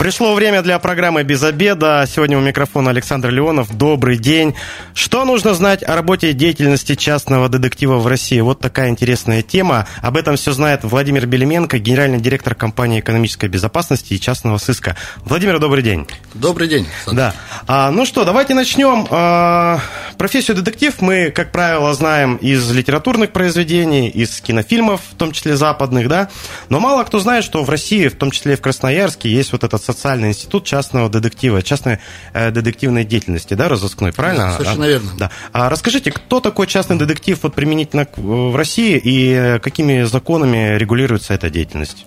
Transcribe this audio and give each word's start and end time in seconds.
Пришло 0.00 0.34
время 0.34 0.62
для 0.62 0.78
программы 0.78 1.24
«Без 1.24 1.42
обеда». 1.42 2.08
Сегодня 2.10 2.38
у 2.38 2.40
микрофона 2.40 2.88
Александр 2.88 3.28
Леонов. 3.28 3.76
Добрый 3.76 4.16
день. 4.16 4.54
Что 4.94 5.26
нужно 5.26 5.52
знать 5.52 5.82
о 5.86 5.94
работе 5.94 6.30
и 6.30 6.32
деятельности 6.32 6.94
частного 6.94 7.50
детектива 7.50 7.96
в 7.98 8.06
России? 8.06 8.40
Вот 8.40 8.60
такая 8.60 8.88
интересная 8.88 9.42
тема. 9.42 9.86
Об 10.00 10.16
этом 10.16 10.38
все 10.38 10.52
знает 10.52 10.84
Владимир 10.84 11.26
Белеменко, 11.26 11.78
генеральный 11.78 12.18
директор 12.18 12.54
компании 12.54 13.00
экономической 13.00 13.50
безопасности 13.50 14.14
и 14.14 14.18
частного 14.18 14.56
сыска. 14.56 14.96
Владимир, 15.26 15.58
добрый 15.58 15.82
день. 15.82 16.08
Добрый 16.32 16.66
день. 16.66 16.86
Александр. 17.04 17.16
Да. 17.20 17.34
А, 17.66 17.90
ну 17.90 18.06
что, 18.06 18.24
давайте 18.24 18.54
начнем. 18.54 19.06
А, 19.10 19.80
профессию 20.16 20.56
детектив 20.56 20.94
мы, 21.02 21.30
как 21.30 21.52
правило, 21.52 21.92
знаем 21.92 22.36
из 22.36 22.70
литературных 22.70 23.32
произведений, 23.32 24.08
из 24.08 24.40
кинофильмов, 24.40 25.02
в 25.12 25.16
том 25.16 25.32
числе 25.32 25.56
западных, 25.56 26.08
да. 26.08 26.30
Но 26.70 26.80
мало 26.80 27.04
кто 27.04 27.18
знает, 27.18 27.44
что 27.44 27.62
в 27.62 27.68
России, 27.68 28.08
в 28.08 28.16
том 28.16 28.30
числе 28.30 28.54
и 28.54 28.56
в 28.56 28.62
Красноярске, 28.62 29.28
есть 29.28 29.52
вот 29.52 29.62
этот 29.62 29.89
социальный 29.92 30.28
институт 30.28 30.64
частного 30.64 31.08
детектива, 31.08 31.62
частной 31.62 31.98
э, 32.32 32.50
детективной 32.50 33.04
деятельности, 33.04 33.54
да, 33.54 33.68
разыскной, 33.68 34.12
правильно? 34.12 34.46
Да, 34.46 34.52
совершенно 34.56 34.84
верно. 34.84 35.10
Да. 35.18 35.30
А 35.52 35.68
расскажите, 35.68 36.10
кто 36.12 36.40
такой 36.40 36.66
частный 36.66 36.96
детектив 36.96 37.38
вот 37.42 37.54
применительно 37.54 38.06
в 38.16 38.56
России 38.56 39.00
и 39.02 39.58
какими 39.60 40.04
законами 40.04 40.76
регулируется 40.76 41.34
эта 41.34 41.50
деятельность? 41.50 42.06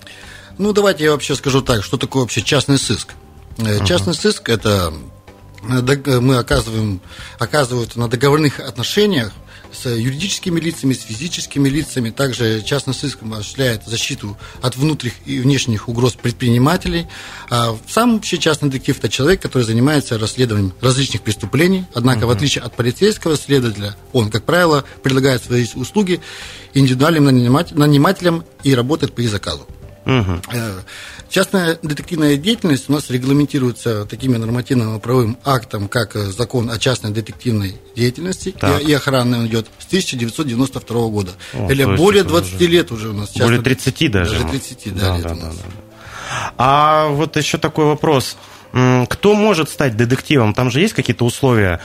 Ну, 0.58 0.73
давайте 0.73 1.06
я 1.06 1.12
вообще 1.12 1.36
скажу 1.36 1.62
так, 1.62 1.84
что 1.84 1.98
такое 1.98 2.23
вообще 2.23 2.42
частный 2.42 2.78
сыск. 2.78 3.14
Uh-huh. 3.58 3.86
Частный 3.86 4.14
сыск– 4.14 4.50
это 4.50 4.94
э, 5.68 6.20
мы 6.20 6.38
оказываем, 6.38 7.02
оказывают 7.40 7.95
на 7.95 8.08
договорных 8.08 8.59
отношениях 8.59 9.31
с 9.73 9.89
юридическими 9.89 10.59
лицами, 10.59 10.93
с 10.93 11.02
физическими 11.02 11.69
лицами. 11.69 12.09
Также 12.09 12.61
частный 12.61 12.93
сыск 12.93 13.19
осуществляет 13.23 13.83
защиту 13.85 14.38
от 14.61 14.75
внутренних 14.75 15.13
и 15.25 15.39
внешних 15.39 15.89
угроз 15.89 16.13
предпринимателей. 16.13 17.07
А 17.49 17.77
сам 17.88 18.16
вообще 18.16 18.38
частный 18.38 18.69
детектив– 18.69 18.97
это 18.99 19.09
человек, 19.09 19.41
который 19.41 19.63
занимается 19.63 20.17
расследованием 20.17 20.73
различных 20.81 21.21
преступлений. 21.21 21.85
Однако, 21.94 22.19
угу. 22.19 22.27
в 22.27 22.31
отличие 22.31 22.63
от 22.63 22.75
полицейского 22.75 23.38
следователя, 23.38 23.95
он, 24.11 24.29
как 24.29 24.44
правило, 24.44 24.83
предлагает 25.01 25.44
свои 25.44 25.66
услуги 25.75 26.21
индивидуальным 26.73 27.25
нанимателям 27.25 28.44
и 28.63 28.75
работает 28.75 29.13
по 29.13 29.21
их 29.21 29.29
заказу. 29.29 29.67
Угу. 30.05 30.41
Частная 31.34 31.80
детективная 31.81 32.38
деятельность 32.38 32.89
у 32.89 32.94
нас 32.94 33.09
регламентируется 33.09 34.06
такими 34.06 34.38
нормативно-правовым 34.38 35.40
актом, 35.44 35.88
как 35.88 36.14
закон 36.14 36.70
о 36.70 36.78
частной 36.78 37.09
детективной 37.09 37.73
деятельности 37.95 38.52
так. 38.52 38.84
и 38.84 38.94
охране 38.94 39.38
он 39.38 39.48
идет 39.48 39.66
с 39.80 39.88
1992 39.88 41.08
года. 41.08 41.31
О, 41.53 41.72
Или 41.72 41.86
более 41.86 42.23
20 42.23 42.53
уже... 42.53 42.67
лет 42.67 42.92
уже 42.92 43.09
у 43.09 43.14
нас. 43.14 43.36
Более 43.36 43.64
30 43.64 44.12
даже. 44.12 44.34
Даже 44.34 44.48
30, 44.48 44.95
да, 44.95 45.02
да, 45.02 45.17
лет 45.17 45.23
да, 45.23 45.31
у 45.31 45.36
нас. 45.38 45.56
Да, 45.56 45.64
да. 45.64 46.53
А 46.59 47.08
вот 47.08 47.36
еще 47.36 47.58
такой 47.58 47.86
вопрос. 47.86 48.38
Кто 48.72 49.34
может 49.34 49.70
стать 49.70 49.97
детективом? 49.97 50.53
Там 50.53 50.70
же 50.70 50.81
есть 50.81 50.94
какие-то 50.94 51.25
условия 51.25 51.80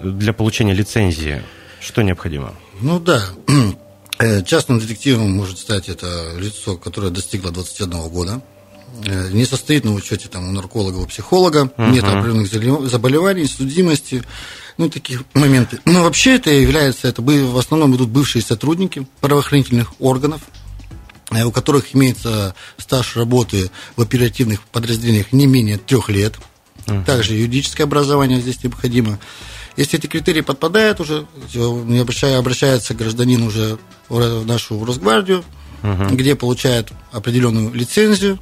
для 0.00 0.32
получения 0.32 0.74
лицензии? 0.74 1.42
Что 1.80 2.02
необходимо? 2.02 2.54
Ну 2.80 3.00
да. 3.00 3.24
Э, 4.18 4.42
частным 4.42 4.78
детективом 4.78 5.30
может 5.30 5.58
стать 5.58 5.90
это 5.90 6.32
лицо, 6.38 6.78
которое 6.78 7.10
достигло 7.10 7.50
21 7.50 8.08
года, 8.08 8.40
э, 8.40 8.55
не 9.04 9.44
состоит 9.44 9.84
на 9.84 9.92
учете 9.92 10.28
там, 10.28 10.48
у 10.48 10.52
нарколога, 10.52 10.98
у 10.98 11.06
психолога, 11.06 11.70
uh-huh. 11.76 11.90
нет 11.90 12.04
определенных 12.04 12.90
заболеваний, 12.90 13.46
судимости, 13.46 14.22
ну, 14.78 14.88
таких 14.88 15.24
моменты. 15.34 15.78
Но 15.84 16.02
вообще 16.02 16.36
это 16.36 16.50
является, 16.50 17.08
это 17.08 17.22
в 17.22 17.58
основном 17.58 17.94
идут 17.96 18.08
бывшие 18.10 18.42
сотрудники 18.42 19.06
правоохранительных 19.20 20.00
органов, 20.00 20.40
э, 21.30 21.42
у 21.44 21.50
которых 21.50 21.94
имеется 21.94 22.54
стаж 22.78 23.16
работы 23.16 23.70
в 23.96 24.02
оперативных 24.02 24.62
подразделениях 24.62 25.32
не 25.32 25.46
менее 25.46 25.78
трех 25.78 26.08
лет. 26.08 26.34
Uh-huh. 26.86 27.04
Также 27.04 27.34
юридическое 27.34 27.86
образование 27.86 28.40
здесь 28.40 28.62
необходимо. 28.62 29.18
Если 29.76 29.98
эти 29.98 30.06
критерии 30.06 30.40
подпадают 30.40 31.00
уже, 31.00 31.26
обращается 31.54 32.94
гражданин 32.94 33.42
уже 33.42 33.78
в 34.08 34.46
нашу 34.46 34.82
Росгвардию, 34.82 35.44
угу. 35.82 36.16
где 36.16 36.34
получает 36.34 36.90
определенную 37.12 37.72
лицензию, 37.72 38.38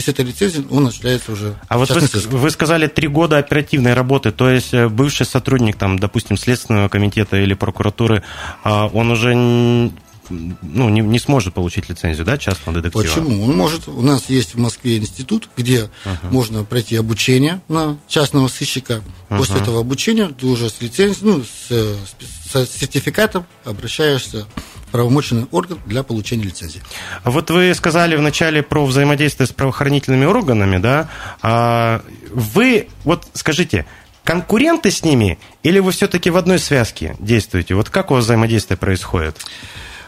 и 0.00 0.02
с 0.02 0.08
этой 0.08 0.24
лицензией 0.24 0.66
он 0.70 0.86
осуществляется 0.86 1.32
уже. 1.32 1.54
А 1.68 1.76
вот 1.76 1.90
вы, 1.90 2.00
вы 2.38 2.50
сказали 2.50 2.86
три 2.86 3.06
года 3.06 3.36
оперативной 3.36 3.92
работы, 3.92 4.32
то 4.32 4.48
есть 4.48 4.72
э, 4.72 4.88
бывший 4.88 5.26
сотрудник, 5.26 5.76
там, 5.76 5.98
допустим, 5.98 6.38
Следственного 6.38 6.88
комитета 6.88 7.36
или 7.36 7.52
прокуратуры, 7.52 8.22
а, 8.64 8.86
он 8.86 9.10
уже 9.10 9.34
ну, 9.34 10.88
не, 10.88 11.00
не 11.00 11.18
сможет 11.18 11.52
получить 11.52 11.90
лицензию, 11.90 12.24
да, 12.24 12.38
частного 12.38 12.80
детектива? 12.80 13.02
Почему? 13.02 13.44
Он 13.44 13.56
может. 13.56 13.88
У 13.88 14.00
нас 14.00 14.30
есть 14.30 14.54
в 14.54 14.58
Москве 14.58 14.96
институт, 14.96 15.50
где 15.56 15.90
uh-huh. 16.04 16.30
можно 16.30 16.64
пройти 16.64 16.96
обучение 16.96 17.60
на 17.68 17.98
частного 18.08 18.48
сыщика. 18.48 19.02
Uh-huh. 19.28 19.38
После 19.38 19.56
этого 19.56 19.80
обучения 19.80 20.28
ты 20.28 20.46
уже 20.46 20.70
с 20.70 20.80
лицензией, 20.80 21.18
ну, 21.22 21.42
с, 21.42 21.96
с 22.54 22.78
сертификатом 22.78 23.44
обращаешься 23.64 24.46
правомочный 24.90 25.46
орган 25.50 25.78
для 25.86 26.02
получения 26.02 26.44
лицензии. 26.44 26.82
Вот 27.24 27.50
вы 27.50 27.74
сказали 27.74 28.16
вначале 28.16 28.62
про 28.62 28.84
взаимодействие 28.84 29.46
с 29.46 29.52
правоохранительными 29.52 30.24
органами, 30.24 30.78
да? 30.78 31.08
А 31.42 32.02
вы, 32.32 32.88
вот 33.04 33.26
скажите, 33.34 33.86
конкуренты 34.24 34.90
с 34.90 35.02
ними 35.02 35.38
или 35.62 35.78
вы 35.78 35.92
все-таки 35.92 36.30
в 36.30 36.36
одной 36.36 36.58
связке 36.58 37.16
действуете? 37.18 37.74
Вот 37.74 37.90
как 37.90 38.10
у 38.10 38.14
вас 38.14 38.24
взаимодействие 38.24 38.76
происходит? 38.76 39.36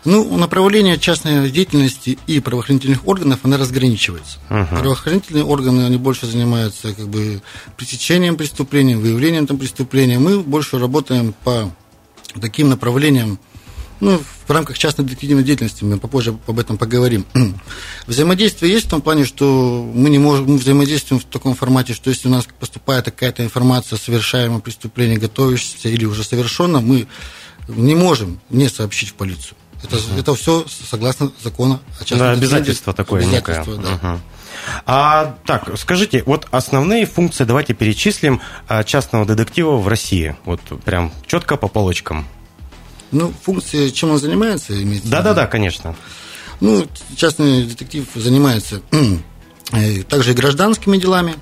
Ну, 0.05 0.37
направление 0.37 0.99
частной 0.99 1.49
деятельности 1.49 2.19
и 2.27 2.41
правоохранительных 2.41 3.07
органов, 3.07 3.41
она 3.45 3.57
разграничивается. 3.57 4.39
Uh-huh. 4.51 4.81
Правоохранительные 4.81 5.45
органы, 5.45 5.87
они 5.87 5.97
больше 5.97 6.27
занимаются 6.27 6.93
как 6.93 7.07
бы 7.07 7.41
пресечением 7.77 8.37
преступления, 8.37 8.97
выявлением 8.97 9.47
там 9.47 9.59
преступления. 9.59 10.19
Мы 10.19 10.41
больше 10.41 10.81
работаем 10.81 11.35
по 11.45 11.71
таким 12.41 12.69
направлениям, 12.69 13.39
ну, 14.03 14.21
в 14.49 14.51
рамках 14.51 14.77
частной 14.77 15.05
детективной 15.05 15.45
деятельности, 15.45 15.85
мы 15.85 15.97
попозже 15.97 16.37
об 16.49 16.59
этом 16.59 16.77
поговорим. 16.77 17.25
Взаимодействие 18.09 18.73
есть 18.73 18.87
в 18.87 18.91
том 18.91 19.01
плане, 19.01 19.25
что 19.25 19.89
мы 19.95 20.11
не 20.11 20.19
можем, 20.19 20.47
мы 20.47 20.59
взаимодействуем 20.59 21.21
в 21.21 21.25
таком 21.25 21.55
формате, 21.55 21.95
что 21.95 22.11
если 22.11 22.27
у 22.27 22.33
нас 22.33 22.49
поступает 22.59 23.05
какая-то 23.05 23.45
информация 23.45 23.97
о 23.97 24.01
совершаемом 24.01 24.61
преступлении, 24.61 25.19
готовящемся 25.19 25.89
или 25.89 26.05
уже 26.05 26.25
совершенно, 26.25 26.81
мы 26.81 27.07
не 27.69 27.95
можем 27.95 28.41
не 28.51 28.69
сообщить 28.69 29.11
в 29.11 29.15
полицию. 29.15 29.57
Это, 29.85 29.97
угу. 29.97 30.19
это 30.19 30.35
все 30.35 30.67
согласно 30.91 31.31
закону 31.41 31.79
о 32.01 32.05
частном 32.05 32.19
Да, 32.19 32.33
обязательство 32.33 32.93
такое 32.93 33.23
обязательство, 33.23 33.77
некое. 33.77 33.99
Да. 34.03 34.09
Угу. 34.09 34.21
А, 34.85 35.37
так, 35.47 35.79
скажите, 35.79 36.25
вот 36.27 36.49
основные 36.51 37.07
функции 37.07 37.45
давайте 37.45 37.73
перечислим 37.73 38.41
а, 38.67 38.83
частного 38.83 39.25
детектива 39.27 39.77
в 39.77 39.87
России. 39.87 40.35
Вот 40.45 40.61
прям 40.85 41.13
четко 41.29 41.57
по 41.57 41.69
полочкам. 41.69 42.27
Ну, 43.13 43.33
функции, 43.43 43.91
чем 43.91 44.11
он 44.11 44.19
занимается? 44.19 44.75
Да-да-да, 45.05 45.47
конечно. 45.47 45.95
Ну, 46.61 46.87
частный 47.17 47.65
детектив 47.65 48.07
занимается 48.15 48.83
э, 49.73 50.03
также 50.05 50.33
и 50.33 50.35
гражданскими 50.35 50.97
делами, 50.97 51.35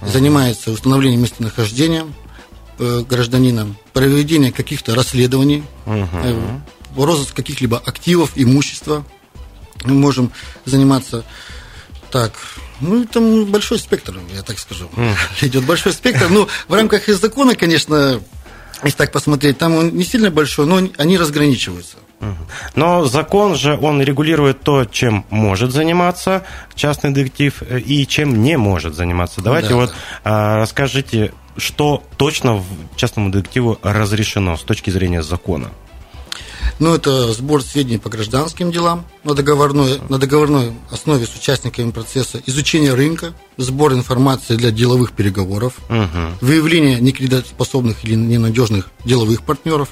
uh-huh. 0.00 0.10
занимается 0.10 0.70
установлением 0.72 1.22
местонахождения 1.22 2.04
э, 2.78 3.04
гражданина, 3.08 3.74
проведением 3.92 4.52
каких-то 4.52 4.94
расследований, 4.94 5.62
uh-huh 5.86 6.60
розыск 6.96 7.34
каких-либо 7.34 7.78
активов, 7.78 8.32
имущества. 8.34 9.04
Мы 9.84 9.94
можем 9.94 10.32
заниматься 10.64 11.24
так. 12.10 12.32
Ну, 12.80 13.04
там 13.04 13.44
большой 13.46 13.78
спектр, 13.78 14.18
я 14.34 14.42
так 14.42 14.58
скажу. 14.58 14.90
Mm. 14.96 15.14
Идет 15.42 15.64
большой 15.64 15.92
спектр. 15.92 16.28
Ну, 16.30 16.48
в 16.68 16.74
рамках 16.74 17.08
из 17.08 17.20
закона, 17.20 17.54
конечно, 17.54 18.20
если 18.82 18.96
так 18.96 19.12
посмотреть, 19.12 19.58
там 19.58 19.74
он 19.74 19.90
не 19.90 20.04
сильно 20.04 20.30
большой, 20.30 20.66
но 20.66 20.80
они 20.96 21.18
разграничиваются. 21.18 21.96
Но 22.74 23.06
закон 23.06 23.54
же, 23.54 23.78
он 23.80 24.02
регулирует 24.02 24.60
то, 24.60 24.84
чем 24.84 25.24
может 25.30 25.72
заниматься 25.72 26.44
частный 26.74 27.10
детектив 27.10 27.62
и 27.62 28.06
чем 28.06 28.42
не 28.42 28.58
может 28.58 28.94
заниматься. 28.94 29.40
Давайте 29.40 29.70
да, 29.70 29.74
вот 29.76 29.94
да. 30.22 30.58
расскажите, 30.58 31.32
что 31.56 32.02
точно 32.16 32.62
частному 32.96 33.30
детективу 33.30 33.78
разрешено 33.82 34.56
с 34.56 34.62
точки 34.62 34.90
зрения 34.90 35.22
закона. 35.22 35.70
Ну, 36.80 36.94
это 36.94 37.30
сбор 37.34 37.62
сведений 37.62 37.98
по 37.98 38.08
гражданским 38.08 38.72
делам 38.72 39.04
на 39.22 39.34
договорной, 39.34 40.00
на 40.08 40.18
договорной 40.18 40.72
основе 40.90 41.26
с 41.26 41.36
участниками 41.36 41.90
процесса, 41.90 42.42
изучение 42.46 42.94
рынка, 42.94 43.34
сбор 43.58 43.92
информации 43.92 44.56
для 44.56 44.70
деловых 44.70 45.12
переговоров, 45.12 45.74
угу. 45.90 46.36
выявление 46.40 46.98
некредитоспособных 46.98 48.02
или 48.04 48.14
ненадежных 48.14 48.90
деловых 49.04 49.42
партнеров, 49.42 49.90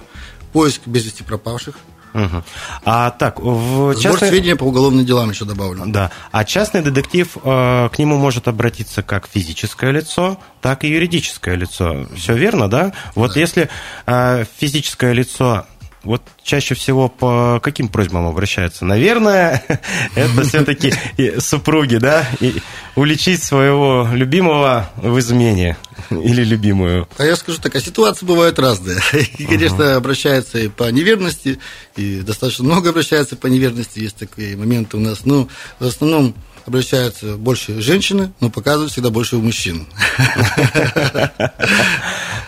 поиск 0.52 0.81
без 0.87 1.05
вести 1.05 1.23
пропавших, 1.23 1.76
Угу. 2.14 2.43
А 2.87 3.11
так, 3.11 3.38
в 3.38 3.93
Сбор 3.93 3.96
частной... 3.96 4.29
сведения 4.31 4.56
по 4.56 4.64
уголовным 4.64 5.05
делам 5.05 5.29
еще 5.29 5.44
добавлю. 5.44 5.85
Да. 5.87 6.11
А 6.32 6.44
частный 6.46 6.81
детектив 6.81 7.37
э, 7.37 7.88
к 7.93 7.99
нему 7.99 8.17
может 8.17 8.49
обратиться 8.49 9.02
как 9.02 9.29
физическое 9.29 9.90
лицо, 9.90 10.40
так 10.62 10.85
и 10.85 10.88
юридическое 10.88 11.55
лицо. 11.55 12.06
Все 12.17 12.35
верно, 12.35 12.69
да? 12.69 12.94
Вот 13.14 13.35
Да. 13.35 13.40
если 13.40 13.69
э, 14.06 14.46
физическое 14.58 15.12
лицо 15.12 15.67
вот 16.05 16.23
чаще 16.43 16.75
всего 16.75 17.09
по 17.09 17.61
каким 17.62 17.89
просьбам 17.89 18.27
обращаются? 18.27 18.85
Наверное, 18.85 19.62
это 20.15 20.43
все-таки 20.43 20.93
супруги, 21.41 21.97
да? 21.97 22.27
И 22.41 22.56
уличить 22.97 23.43
своего 23.43 24.09
любимого 24.12 24.91
в 24.97 25.19
измене 25.19 25.77
или 26.11 26.45
любимую. 26.45 27.09
А 27.19 27.25
я 27.25 27.37
скажу 27.37 27.59
так, 27.61 27.75
а 27.75 27.81
ситуации 27.81 28.27
бывают 28.27 28.59
разные. 28.59 28.99
И, 29.39 29.45
конечно, 29.45 29.97
обращаются 29.97 30.59
и 30.59 30.69
по 30.69 30.91
неверности, 30.91 31.59
и 31.97 32.21
достаточно 32.21 32.65
много 32.65 32.91
обращаются 32.91 33.37
по 33.37 33.47
неверности, 33.47 34.00
есть 34.00 34.17
такие 34.17 34.56
моменты 34.56 34.97
у 34.97 35.00
нас. 35.00 35.25
Но 35.25 35.49
в 35.79 35.87
основном 35.87 36.35
обращаются 36.69 37.37
больше 37.37 37.81
женщины, 37.81 38.33
но 38.41 38.50
показывают 38.50 38.93
всегда 38.93 39.11
больше 39.11 39.37
у 39.37 39.43
мужчин. 39.43 39.87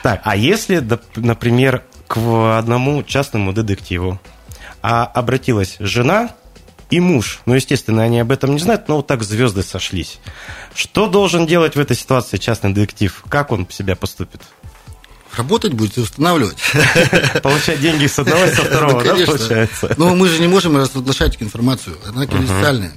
Так, 0.02 0.23
а 0.25 0.35
если, 0.35 0.82
например, 1.17 1.85
к 2.10 2.58
одному 2.58 3.04
частному 3.04 3.52
детективу 3.52 4.20
а 4.82 5.04
обратилась 5.04 5.76
жена 5.78 6.30
и 6.90 6.98
муж, 6.98 7.40
ну, 7.46 7.54
естественно, 7.54 8.02
они 8.02 8.18
об 8.18 8.32
этом 8.32 8.52
не 8.52 8.58
знают, 8.58 8.88
но 8.88 8.96
вот 8.96 9.06
так 9.06 9.22
звезды 9.22 9.62
сошлись. 9.62 10.18
Что 10.74 11.06
должен 11.06 11.46
делать 11.46 11.76
в 11.76 11.78
этой 11.78 11.96
ситуации 11.96 12.36
частный 12.36 12.72
детектив? 12.72 13.22
Как 13.28 13.52
он 13.52 13.68
себя 13.70 13.94
поступит? 13.94 14.40
Работать 15.36 15.74
будет 15.74 15.98
и 15.98 16.00
устанавливать. 16.00 16.58
Получать 17.44 17.80
деньги 17.80 18.08
с 18.08 18.18
одного 18.18 18.44
и 18.44 18.52
со 18.52 18.62
второго, 18.64 19.04
да, 19.04 19.10
конечно. 19.10 19.36
получается? 19.36 19.94
Но 19.96 20.16
мы 20.16 20.28
же 20.28 20.40
не 20.40 20.48
можем 20.48 20.76
разглашать 20.76 21.40
информацию, 21.40 21.96
она 22.08 22.26
конфиденциальная. 22.26 22.92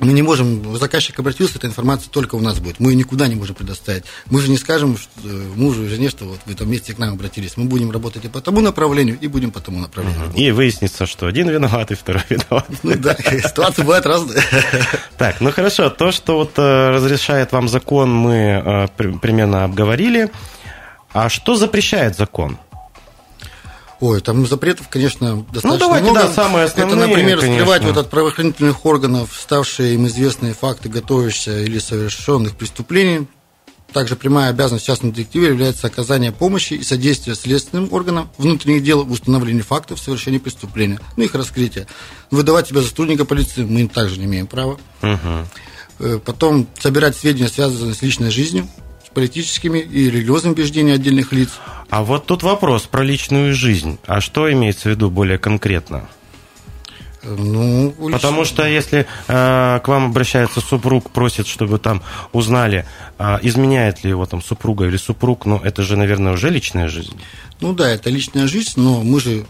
Мы 0.00 0.12
не 0.12 0.22
можем, 0.22 0.76
заказчик 0.76 1.18
обратился, 1.20 1.58
эта 1.58 1.66
информация 1.68 2.10
только 2.10 2.34
у 2.34 2.40
нас 2.40 2.58
будет. 2.58 2.80
Мы 2.80 2.90
ее 2.90 2.96
никуда 2.96 3.28
не 3.28 3.36
можем 3.36 3.54
предоставить. 3.54 4.04
Мы 4.26 4.40
же 4.40 4.50
не 4.50 4.56
скажем 4.58 4.96
что, 4.98 5.08
э, 5.24 5.28
мужу 5.54 5.84
и 5.84 5.88
жене, 5.88 6.08
что 6.10 6.24
вот 6.24 6.40
вы 6.46 6.54
там 6.54 6.66
вместе 6.66 6.94
к 6.94 6.98
нам 6.98 7.14
обратились. 7.14 7.56
Мы 7.56 7.64
будем 7.66 7.90
работать 7.92 8.24
и 8.24 8.28
по 8.28 8.40
тому 8.40 8.60
направлению, 8.60 9.16
и 9.20 9.28
будем 9.28 9.52
по 9.52 9.60
тому 9.60 9.78
направлению 9.78 10.20
работать. 10.20 10.40
И 10.40 10.50
выяснится, 10.50 11.06
что 11.06 11.26
один 11.26 11.48
виноват, 11.48 11.92
и 11.92 11.94
второй 11.94 12.22
виноват. 12.28 12.66
Ну 12.82 12.94
да, 12.96 13.14
ситуации 13.14 13.82
бывают 13.82 14.06
разные. 14.06 14.42
Так, 15.16 15.40
ну 15.40 15.52
хорошо, 15.52 15.90
то, 15.90 16.10
что 16.10 16.36
вот 16.38 16.52
э, 16.58 16.90
разрешает 16.90 17.52
вам 17.52 17.68
закон, 17.68 18.12
мы 18.12 18.34
э, 18.64 18.88
при- 18.96 19.12
примерно 19.16 19.64
обговорили. 19.64 20.30
А 21.12 21.28
что 21.28 21.54
запрещает 21.54 22.16
закон? 22.16 22.58
Ой, 24.00 24.20
там 24.20 24.46
запретов, 24.46 24.88
конечно, 24.88 25.36
достаточно 25.52 25.70
Ну, 25.70 25.78
давайте, 25.78 26.10
много. 26.10 26.26
да, 26.26 26.32
самые 26.32 26.64
основные, 26.64 26.96
Это, 26.98 27.06
например, 27.08 27.40
конечно. 27.40 27.62
скрывать 27.62 27.84
вот 27.84 27.96
от 27.96 28.10
правоохранительных 28.10 28.84
органов 28.84 29.30
ставшие 29.40 29.94
им 29.94 30.06
известные 30.08 30.52
факты 30.52 30.88
готовящихся 30.88 31.60
или 31.60 31.78
совершенных 31.78 32.56
преступлений. 32.56 33.26
Также 33.92 34.16
прямая 34.16 34.50
обязанность 34.50 34.84
частного 34.86 35.14
детектива 35.14 35.44
является 35.44 35.86
оказание 35.86 36.32
помощи 36.32 36.74
и 36.74 36.82
содействия 36.82 37.36
следственным 37.36 37.92
органам 37.92 38.28
внутренних 38.38 38.82
дел 38.82 39.04
в 39.04 39.12
установлении 39.12 39.62
фактов 39.62 40.00
совершения 40.00 40.40
преступления, 40.40 40.98
ну 41.16 41.22
их 41.22 41.34
раскрытия. 41.36 41.86
Выдавать 42.32 42.66
себя 42.66 42.80
за 42.80 42.88
сотрудника 42.88 43.24
полиции 43.24 43.62
мы 43.62 43.86
также 43.86 44.18
не 44.18 44.24
имеем 44.24 44.48
права. 44.48 44.78
Э, 46.00 46.18
Потом 46.24 46.66
собирать 46.80 47.16
сведения, 47.16 47.48
связанные 47.48 47.94
с 47.94 48.02
личной 48.02 48.30
жизнью, 48.32 48.68
политическими 49.14 49.78
и 49.78 50.10
религиозными 50.10 50.54
убеждениями 50.54 50.96
отдельных 50.98 51.32
лиц. 51.32 51.50
А 51.90 52.02
вот 52.02 52.26
тут 52.26 52.42
вопрос 52.42 52.82
про 52.82 53.02
личную 53.02 53.54
жизнь. 53.54 53.98
А 54.06 54.20
что 54.20 54.52
имеется 54.52 54.88
в 54.88 54.92
виду 54.92 55.10
более 55.10 55.38
конкретно? 55.38 56.08
Э, 57.22 57.34
Ну, 57.38 57.94
Потому 58.12 58.44
что 58.44 58.66
если 58.66 59.06
э, 59.28 59.80
к 59.82 59.88
вам 59.88 60.06
обращается 60.06 60.60
супруг, 60.60 61.10
просит, 61.10 61.46
чтобы 61.46 61.78
там 61.78 62.02
узнали, 62.32 62.86
а, 63.18 63.38
изменяет 63.42 64.04
ли 64.04 64.10
его 64.10 64.26
там 64.26 64.42
супруга 64.42 64.86
или 64.86 64.96
супруг, 64.96 65.46
ну 65.46 65.58
это 65.58 65.82
же, 65.82 65.96
наверное, 65.96 66.32
уже 66.32 66.50
личная 66.50 66.88
жизнь. 66.88 67.16
Ну 67.60 67.72
да, 67.72 67.88
это 67.88 68.10
личная 68.10 68.46
жизнь, 68.46 68.72
но 68.76 69.02
мы 69.02 69.20
же 69.20 69.46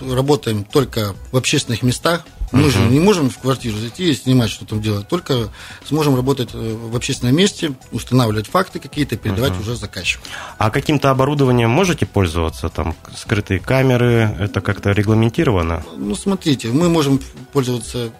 работаем 0.00 0.64
только 0.64 1.14
в 1.32 1.36
общественных 1.36 1.82
местах. 1.82 2.24
Мы 2.52 2.70
же 2.70 2.78
не 2.78 3.00
можем 3.00 3.28
в 3.28 3.38
квартиру 3.38 3.76
зайти 3.76 4.10
и 4.10 4.14
снимать, 4.14 4.50
что 4.50 4.64
там 4.64 4.80
делать. 4.80 5.08
Только 5.08 5.48
сможем 5.84 6.14
работать 6.14 6.50
э, 6.54 6.76
в 6.76 6.94
общественном 6.94 7.34
месте, 7.34 7.74
устанавливать 7.90 8.46
факты 8.46 8.78
какие-то, 8.78 9.16
передавать 9.16 9.58
уже 9.58 9.74
заказчику. 9.74 10.24
А 10.56 10.70
каким-то 10.70 11.10
оборудованием 11.10 11.70
можете 11.70 12.06
пользоваться? 12.06 12.68
Там 12.68 12.94
скрытые 13.16 13.58
камеры, 13.58 14.36
это 14.38 14.60
как-то 14.60 14.92
регламентировано? 14.92 15.82
Ну, 15.96 16.14
смотрите, 16.14 16.68
мы 16.68 16.88
можем 16.88 17.20
пользоваться 17.52 18.12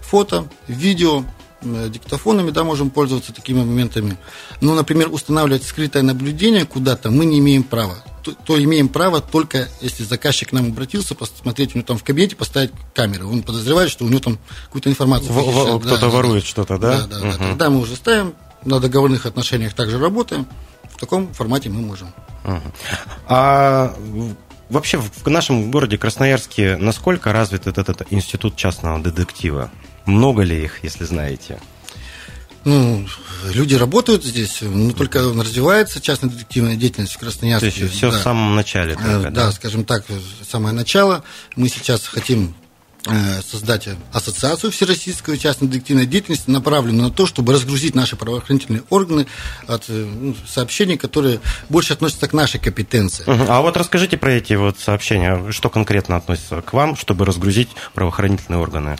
фото, 0.00 0.46
видео, 0.68 1.24
диктофонами, 1.62 2.50
да, 2.50 2.64
можем 2.64 2.90
пользоваться 2.90 3.32
такими 3.32 3.58
моментами. 3.58 4.16
Но, 4.60 4.74
например, 4.74 5.08
устанавливать 5.12 5.64
скрытое 5.64 6.02
наблюдение 6.02 6.64
куда-то 6.66 7.10
мы 7.10 7.24
не 7.24 7.38
имеем 7.38 7.62
права. 7.62 7.96
То, 8.22 8.32
то 8.32 8.62
имеем 8.62 8.88
право 8.88 9.20
только, 9.20 9.68
если 9.80 10.04
заказчик 10.04 10.50
к 10.50 10.52
нам 10.52 10.66
обратился, 10.68 11.14
посмотреть 11.14 11.74
у 11.74 11.78
него 11.78 11.86
там 11.86 11.98
в 11.98 12.04
кабинете, 12.04 12.36
поставить 12.36 12.70
камеры. 12.94 13.26
Он 13.26 13.42
подозревает, 13.42 13.90
что 13.90 14.04
у 14.04 14.08
него 14.08 14.20
там 14.20 14.38
какую-то 14.66 14.90
информацию 14.90 15.32
В- 15.32 15.42
кто-то 15.80 15.88
Да, 15.88 15.96
да, 15.98 16.08
ворует 16.08 16.44
да. 16.44 16.48
что-то, 16.48 16.78
да? 16.78 16.98
Да, 17.00 17.06
да, 17.06 17.20
да. 17.20 17.26
Мгм. 17.26 17.38
Тогда 17.38 17.70
мы 17.70 17.80
уже 17.80 17.96
ставим, 17.96 18.34
на 18.64 18.78
договорных 18.78 19.26
отношениях 19.26 19.74
также 19.74 19.98
работаем. 19.98 20.46
В 20.94 21.00
таком 21.00 21.32
формате 21.34 21.68
мы 21.68 21.80
можем. 21.80 22.12
А 23.26 23.94
в- 23.98 24.34
вообще 24.70 24.98
в 24.98 25.26
нашем 25.28 25.70
городе 25.70 25.98
Красноярске 25.98 26.76
насколько 26.76 27.32
развит 27.32 27.66
этот, 27.66 27.88
этот 27.88 28.12
институт 28.12 28.56
частного 28.56 29.00
детектива? 29.00 29.70
Много 30.06 30.42
ли 30.42 30.64
их, 30.64 30.82
если 30.82 31.04
знаете? 31.04 31.58
Ну, 32.64 33.06
люди 33.52 33.74
работают 33.74 34.24
здесь, 34.24 34.58
но 34.60 34.92
только 34.92 35.20
развивается 35.20 36.00
частная 36.00 36.30
детективная 36.30 36.76
деятельность 36.76 37.12
в 37.12 37.18
То 37.18 37.26
Красноярске. 37.26 37.66
есть 37.66 37.92
все 37.94 38.10
да. 38.10 38.18
в 38.18 38.22
самом 38.22 38.54
начале 38.54 38.92
Э, 38.92 38.96
только, 38.96 39.30
да, 39.30 39.46
да? 39.46 39.52
скажем 39.52 39.84
так, 39.84 40.04
самое 40.48 40.74
начало. 40.74 41.24
Мы 41.56 41.68
сейчас 41.68 42.06
хотим 42.06 42.54
э, 43.06 43.42
создать 43.42 43.88
ассоциацию 44.12 44.70
всероссийскую 44.70 45.38
частной 45.38 45.68
детективной 45.68 46.06
деятельности, 46.06 46.48
направленную 46.50 47.08
на 47.08 47.12
то, 47.12 47.26
чтобы 47.26 47.52
разгрузить 47.52 47.96
наши 47.96 48.14
правоохранительные 48.14 48.84
органы 48.90 49.26
от 49.66 49.86
э, 49.88 49.92
ну, 49.92 50.36
сообщений, 50.46 50.96
которые 50.96 51.40
больше 51.68 51.94
относятся 51.94 52.28
к 52.28 52.32
нашей 52.32 52.60
компетенции. 52.60 53.24
А 53.26 53.60
вот 53.60 53.76
расскажите 53.76 54.16
про 54.16 54.34
эти 54.34 54.54
вот 54.54 54.78
сообщения, 54.78 55.50
что 55.50 55.68
конкретно 55.68 56.14
относится 56.14 56.62
к 56.62 56.72
вам, 56.72 56.94
чтобы 56.94 57.24
разгрузить 57.24 57.70
правоохранительные 57.94 58.60
органы? 58.60 58.96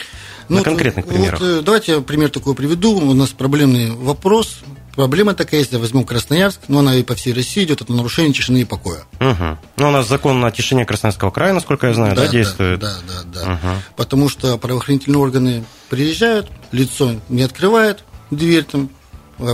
На 0.53 0.59
вот, 0.59 0.65
конкретных 0.65 1.05
вот, 1.07 1.15
примерах. 1.15 1.41
э, 1.43 1.63
давайте 1.65 1.93
я 1.93 2.01
пример 2.01 2.31
такой 2.31 2.55
приведу. 2.55 2.95
У 2.97 3.15
нас 3.15 3.31
проблемный 3.31 3.91
вопрос. 3.93 4.59
Проблема 4.95 5.33
такая, 5.33 5.61
если 5.61 5.79
возьмем 5.79 6.05
Красноярск, 6.05 6.61
но 6.69 6.81
она 6.81 6.95
и 6.97 7.03
по 7.03 7.15
всей 7.15 7.33
России 7.33 7.65
идет, 7.65 7.81
это 7.81 7.93
нарушение 7.95 8.35
тишины 8.35 8.59
и 8.59 8.65
покоя. 8.67 9.05
Мгм. 9.21 9.59
Ну, 9.79 9.89
у 9.89 9.91
нас 9.91 10.07
закон 10.07 10.45
о 10.45 10.51
тишине 10.51 10.85
Красноярского 10.85 11.31
края, 11.31 11.55
насколько 11.55 11.87
я 11.87 11.95
знаю, 11.95 12.15
да, 12.15 12.29
действует? 12.29 12.79
Да, 12.81 12.95
да, 13.09 13.23
да. 13.45 13.59
Потому 13.97 14.29
что 14.29 14.59
правоохранительные 14.59 15.19
органы 15.19 15.65
приезжают, 15.89 16.51
лицо 16.73 17.15
не 17.31 17.43
открывает 17.43 18.05
дверь 18.31 18.65
там, 18.65 18.91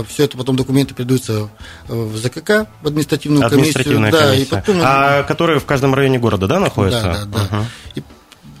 все 0.09 0.25
это 0.25 0.37
потом 0.37 0.57
документы 0.57 0.93
передаются 0.93 1.49
в 1.87 2.17
ЗКК, 2.17 2.67
в 2.81 2.87
административную 2.87 3.45
Административная 3.45 4.11
комиссию. 4.11 4.47
комиссия. 4.49 4.49
Да, 4.49 4.57
и 4.59 4.61
потом, 4.61 4.81
А 4.83 5.23
которые 5.23 5.59
в 5.61 5.65
каждом 5.65 5.95
районе 5.95 6.19
города, 6.19 6.47
да, 6.47 6.59
находятся? 6.59 7.01
да, 7.01 7.25
да, 7.25 7.47
да. 7.49 7.65
И, 7.95 8.03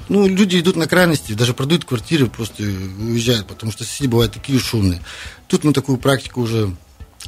ну, 0.09 0.27
люди 0.27 0.59
идут 0.59 0.75
на 0.75 0.87
крайности, 0.87 1.33
даже 1.33 1.53
продают 1.53 1.85
квартиры, 1.85 2.27
просто 2.27 2.63
уезжают, 2.63 3.47
потому 3.47 3.71
что 3.71 3.83
соседи 3.83 4.07
бывают 4.07 4.33
такие 4.33 4.59
шумные. 4.59 5.01
Тут 5.47 5.63
мы 5.63 5.73
такую 5.73 5.97
практику 5.97 6.41
уже 6.41 6.75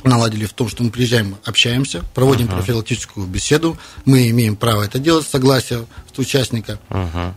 наладили 0.03 0.45
в 0.45 0.53
том, 0.53 0.67
что 0.67 0.83
мы 0.83 0.89
приезжаем, 0.89 1.37
общаемся, 1.45 2.03
проводим 2.13 2.47
профилактическую 2.47 3.27
беседу, 3.27 3.77
мы 4.05 4.29
имеем 4.29 4.55
право 4.55 4.83
это 4.83 4.99
делать, 4.99 5.27
согласие 5.27 5.85
участника. 6.17 6.79
Мгм. 6.89 7.35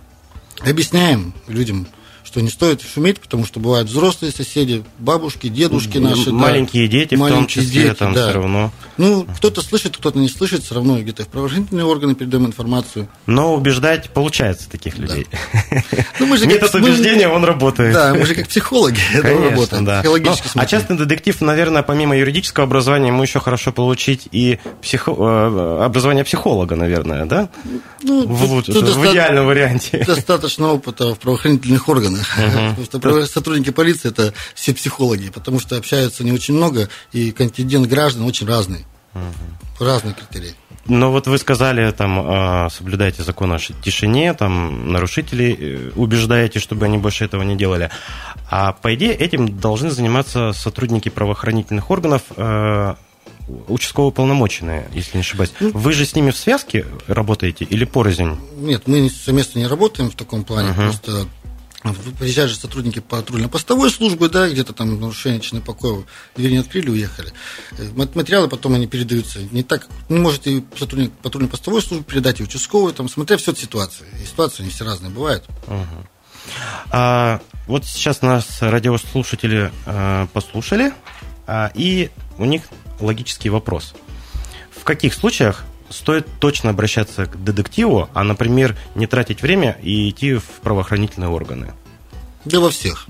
Объясняем 0.61 1.35
людям, 1.49 1.87
что 2.35 2.41
не 2.43 2.49
стоит 2.49 2.83
шуметь, 2.83 3.21
потому 3.21 3.47
что 3.47 3.61
бывают 3.61 3.89
взрослые 3.89 4.33
соседи, 4.33 4.83
бабушки, 4.99 5.47
дедушки 5.47 5.99
наши. 5.99 6.27
да. 6.27 6.33
Маленькие 6.33 6.89
дети 6.89 7.15
в 7.15 7.19
том 7.19 7.21
Маленькие 7.21 7.63
числе, 7.65 7.83
дети, 7.85 7.95
там 7.95 8.13
да. 8.13 8.25
все 8.25 8.33
равно. 8.35 8.73
Ну, 8.97 9.25
кто-то 9.37 9.63
слышит, 9.63 9.97
кто-то 9.97 10.19
не 10.19 10.29
слышит, 10.29 10.65
все 10.65 10.75
равно 10.75 11.01
где-то 11.01 11.23
в 11.23 11.29
правоохранительные 11.29 11.85
органы 11.85 12.17
передаем 12.17 12.47
информацию. 12.47 13.09
Но 13.27 13.55
убеждать 13.55 14.11
получается 14.11 14.69
таких 14.69 14.99
людей. 14.99 15.29
Ну, 16.21 16.27
мы 16.27 16.37
же 16.37 16.47
Метод 16.47 16.71
как- 16.71 16.81
мы- 16.81 16.89
убеждения, 16.89 17.29
он 17.29 17.45
работает. 17.45 17.93
Да, 17.95 18.15
мы 18.15 18.25
же 18.27 18.35
как 18.35 18.49
психологи 18.49 18.99
Конечно, 19.23 19.51
работаем, 19.51 19.85
да. 19.85 20.01
психологически 20.01 20.49
Ну, 20.55 20.63
а 20.63 20.67
частный 20.67 20.97
детектив, 20.97 21.41
наверное, 21.41 21.83
помимо 21.83 22.17
юридического 22.17 22.65
образования, 22.67 23.09
ему 23.09 23.23
еще 23.23 23.39
хорошо 23.41 23.73
получить 23.73 24.29
и 24.33 24.59
психо- 24.83 25.13
э, 25.17 25.85
образование 25.85 26.25
психолога, 26.25 26.75
наверное, 26.77 27.27
да? 27.27 27.49
Ну, 28.03 28.27
в, 28.27 28.41
тут- 28.41 28.51
луч- 28.51 28.67
тут 28.67 28.89
в 28.89 29.13
идеальном 29.13 29.47
варианте. 29.47 30.05
Достаточно 30.07 30.73
опыта 30.73 31.15
в 31.15 31.19
правоохранительных 31.19 31.89
органах. 31.89 32.24
Потому 32.37 32.85
что 32.85 32.99
право- 33.01 33.27
сотрудники 33.27 33.71
полиции 33.71 34.09
это 34.09 34.35
все 34.55 34.75
психологи, 34.75 35.31
потому 35.31 35.61
что 35.61 35.77
общаются 35.77 36.25
не 36.25 36.33
очень 36.33 36.55
много, 36.55 36.89
и 37.13 37.33
контингент 37.33 37.87
граждан 37.89 38.25
очень 38.25 38.47
разный. 38.47 38.85
Разные 39.79 40.15
критерии. 40.15 40.55
Но 40.87 41.11
вот 41.11 41.27
вы 41.27 41.39
сказали, 41.39 41.91
там, 41.93 42.21
а, 42.21 42.69
соблюдайте 42.71 43.23
закон 43.23 43.53
о 43.53 43.59
тишине, 43.59 44.35
там, 44.35 44.93
нарушителей 44.93 45.57
э, 45.59 45.91
убеждаете, 45.97 46.59
чтобы 46.59 46.85
они 46.85 46.99
больше 46.99 47.25
этого 47.25 47.43
не 47.43 47.57
делали. 47.57 47.91
А 48.51 48.73
по 48.73 48.95
идее 48.95 49.15
этим 49.15 49.59
должны 49.59 49.91
заниматься 49.91 50.53
сотрудники 50.53 51.09
правоохранительных 51.09 51.91
органов, 51.91 52.23
э, 52.37 52.95
участковые 53.69 54.13
полномоченные, 54.13 54.89
если 54.93 55.17
не 55.17 55.21
ошибаюсь. 55.23 55.53
Ну, 55.61 55.71
вы 55.73 55.93
же 55.93 56.05
с 56.05 56.15
ними 56.15 56.31
в 56.31 56.37
связке 56.37 56.87
работаете 57.07 57.65
или 57.65 57.85
порознь? 57.85 58.39
Нет, 58.57 58.83
мы 58.87 59.11
совместно 59.11 59.59
не 59.59 59.67
работаем 59.67 60.11
в 60.11 60.15
таком 60.15 60.45
плане, 60.45 60.71
uh-huh. 60.71 60.85
просто 60.85 61.27
Приезжают 62.19 62.51
же 62.51 62.57
сотрудники 62.57 63.01
патрульно-постовой 63.01 63.91
службы, 63.91 64.31
да, 64.31 64.49
где-то 64.49 64.73
там 64.73 64.99
нарушение 64.99 65.39
личной 65.39 65.61
покоя, 65.61 66.05
дверь 66.35 66.53
не 66.53 66.59
открыли, 66.59 66.89
уехали. 66.89 67.31
Э, 67.73 68.07
материалы 68.15 68.49
потом 68.49 68.75
они 68.75 68.87
передаются. 68.87 69.41
Не 69.51 69.63
так, 69.63 69.87
не 70.09 70.19
может 70.19 70.47
и 70.47 70.65
сотрудник 70.79 71.13
патрульно-постовой 71.23 71.83
службы 71.83 72.05
передать, 72.05 72.41
и 72.41 72.43
участковый, 72.43 72.95
там, 72.95 73.11
смотря 73.11 73.37
все 73.37 73.53
от 73.53 73.59
ситуации. 73.59 74.07
И 74.23 74.25
ситуации 74.25 74.63
не 74.63 74.71
все 74.71 74.87
разные 74.87 75.11
бывают. 75.11 75.45
Угу. 75.67 76.07
А, 76.91 77.43
вот 77.67 77.85
сейчас 77.85 78.23
нас 78.23 78.47
радиослушатели 78.61 79.71
а, 79.85 80.27
послушали, 80.29 80.95
а, 81.47 81.71
и 81.75 82.11
у 82.39 82.47
них 82.47 82.63
логический 82.99 83.51
вопрос. 83.51 83.95
В 84.75 84.85
каких 84.85 85.13
случаях 85.13 85.65
стоит 85.95 86.27
точно 86.41 86.71
обращаться 86.71 87.27
к 87.27 87.43
детективу, 87.43 88.09
а, 88.15 88.25
например, 88.25 88.77
не 88.95 89.07
тратить 89.07 89.43
время 89.43 89.79
и 89.83 90.11
идти 90.11 90.35
в 90.35 90.45
правоохранительные 90.63 91.29
органы? 91.29 91.73
Да 92.45 92.61
во 92.61 92.71
всех. 92.71 93.07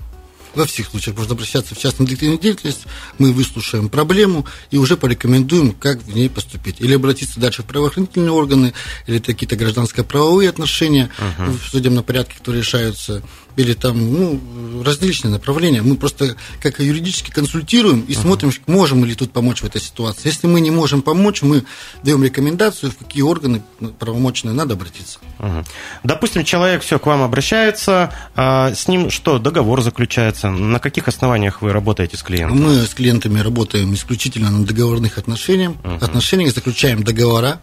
Во 0.53 0.65
всех 0.65 0.87
случаях 0.87 1.17
можно 1.17 1.33
обращаться 1.33 1.75
в 1.75 1.77
частную 1.77 2.07
детективную 2.07 2.39
деятельность, 2.39 2.85
мы 3.17 3.33
выслушаем 3.33 3.89
проблему 3.89 4.45
и 4.71 4.77
уже 4.77 4.95
порекомендуем, 4.95 5.73
как 5.73 6.01
в 6.01 6.15
ней 6.15 6.29
поступить. 6.29 6.79
Или 6.79 6.93
обратиться 6.93 7.41
дальше 7.41 7.63
в 7.63 7.65
правоохранительные 7.65 8.31
органы, 8.31 8.73
или 9.05 9.19
какие-то 9.19 9.57
гражданско-правовые 9.57 10.47
отношения 10.47 11.09
uh-huh. 11.19 11.49
в 11.49 11.69
судебном 11.69 12.05
порядке, 12.05 12.35
которые 12.37 12.61
решаются 12.61 13.21
или 13.55 13.73
там 13.73 13.97
ну, 13.97 14.83
различные 14.83 15.31
направления. 15.31 15.81
Мы 15.81 15.95
просто 15.95 16.35
как 16.61 16.79
юридически 16.79 17.31
консультируем 17.31 18.01
и 18.01 18.13
uh-huh. 18.13 18.21
смотрим, 18.21 18.51
можем 18.67 19.05
ли 19.05 19.15
тут 19.15 19.31
помочь 19.31 19.61
в 19.61 19.65
этой 19.65 19.81
ситуации. 19.81 20.27
Если 20.27 20.47
мы 20.47 20.59
не 20.61 20.71
можем 20.71 21.01
помочь, 21.01 21.41
мы 21.41 21.63
даем 22.03 22.23
рекомендацию, 22.23 22.91
в 22.91 22.97
какие 22.97 23.23
органы 23.23 23.61
правомочные 23.99 24.53
надо 24.53 24.73
обратиться. 24.73 25.19
Uh-huh. 25.39 25.65
Допустим, 26.03 26.43
человек 26.43 26.83
все 26.83 26.99
к 26.99 27.05
вам 27.05 27.21
обращается, 27.21 28.13
а 28.35 28.73
с 28.73 28.87
ним 28.87 29.09
что, 29.09 29.39
договор 29.39 29.81
заключается? 29.81 30.49
На 30.49 30.79
каких 30.79 31.07
основаниях 31.07 31.61
вы 31.61 31.71
работаете 31.71 32.17
с 32.17 32.23
клиентом? 32.23 32.61
Мы 32.61 32.85
с 32.85 32.93
клиентами 32.93 33.39
работаем 33.39 33.93
исключительно 33.93 34.51
на 34.51 34.65
договорных 34.65 35.17
отношениях, 35.17 35.73
uh-huh. 35.83 36.03
отношениях, 36.03 36.53
заключаем 36.53 37.03
договора, 37.03 37.59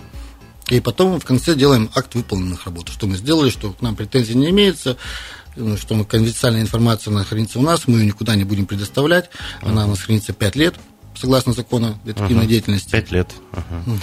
и 0.69 0.81
потом 0.81 1.21
в 1.21 1.25
конце 1.25 1.55
делаем 1.55 1.91
акт 1.95 2.15
выполненных 2.15 2.65
работ. 2.65 2.89
Что 2.89 3.07
мы 3.07 3.17
сделали, 3.17 3.51
что 3.51 3.73
к 3.73 3.83
нам 3.83 3.97
претензий 3.97 4.35
не 4.35 4.51
имеется, 4.51 4.97
что 5.77 5.95
мы, 5.95 6.05
конфиденциальная 6.05 6.63
информация 6.63 7.11
она 7.11 7.25
хранится 7.25 7.59
у 7.59 7.63
нас, 7.63 7.87
мы 7.87 7.99
ее 7.99 8.07
никуда 8.07 8.35
не 8.35 8.45
будем 8.45 8.67
предоставлять. 8.67 9.31
Она 9.61 9.85
у 9.87 9.89
нас 9.89 10.01
хранится 10.01 10.33
5 10.33 10.57
лет, 10.57 10.75
согласно 11.15 11.53
закону 11.53 11.99
детективной 12.05 12.45
uh-huh. 12.45 12.49
деятельности. 12.49 12.91
5 12.91 13.13
лет. 13.13 13.31
Uh-huh. 13.53 13.87
Uh-huh. 13.87 14.01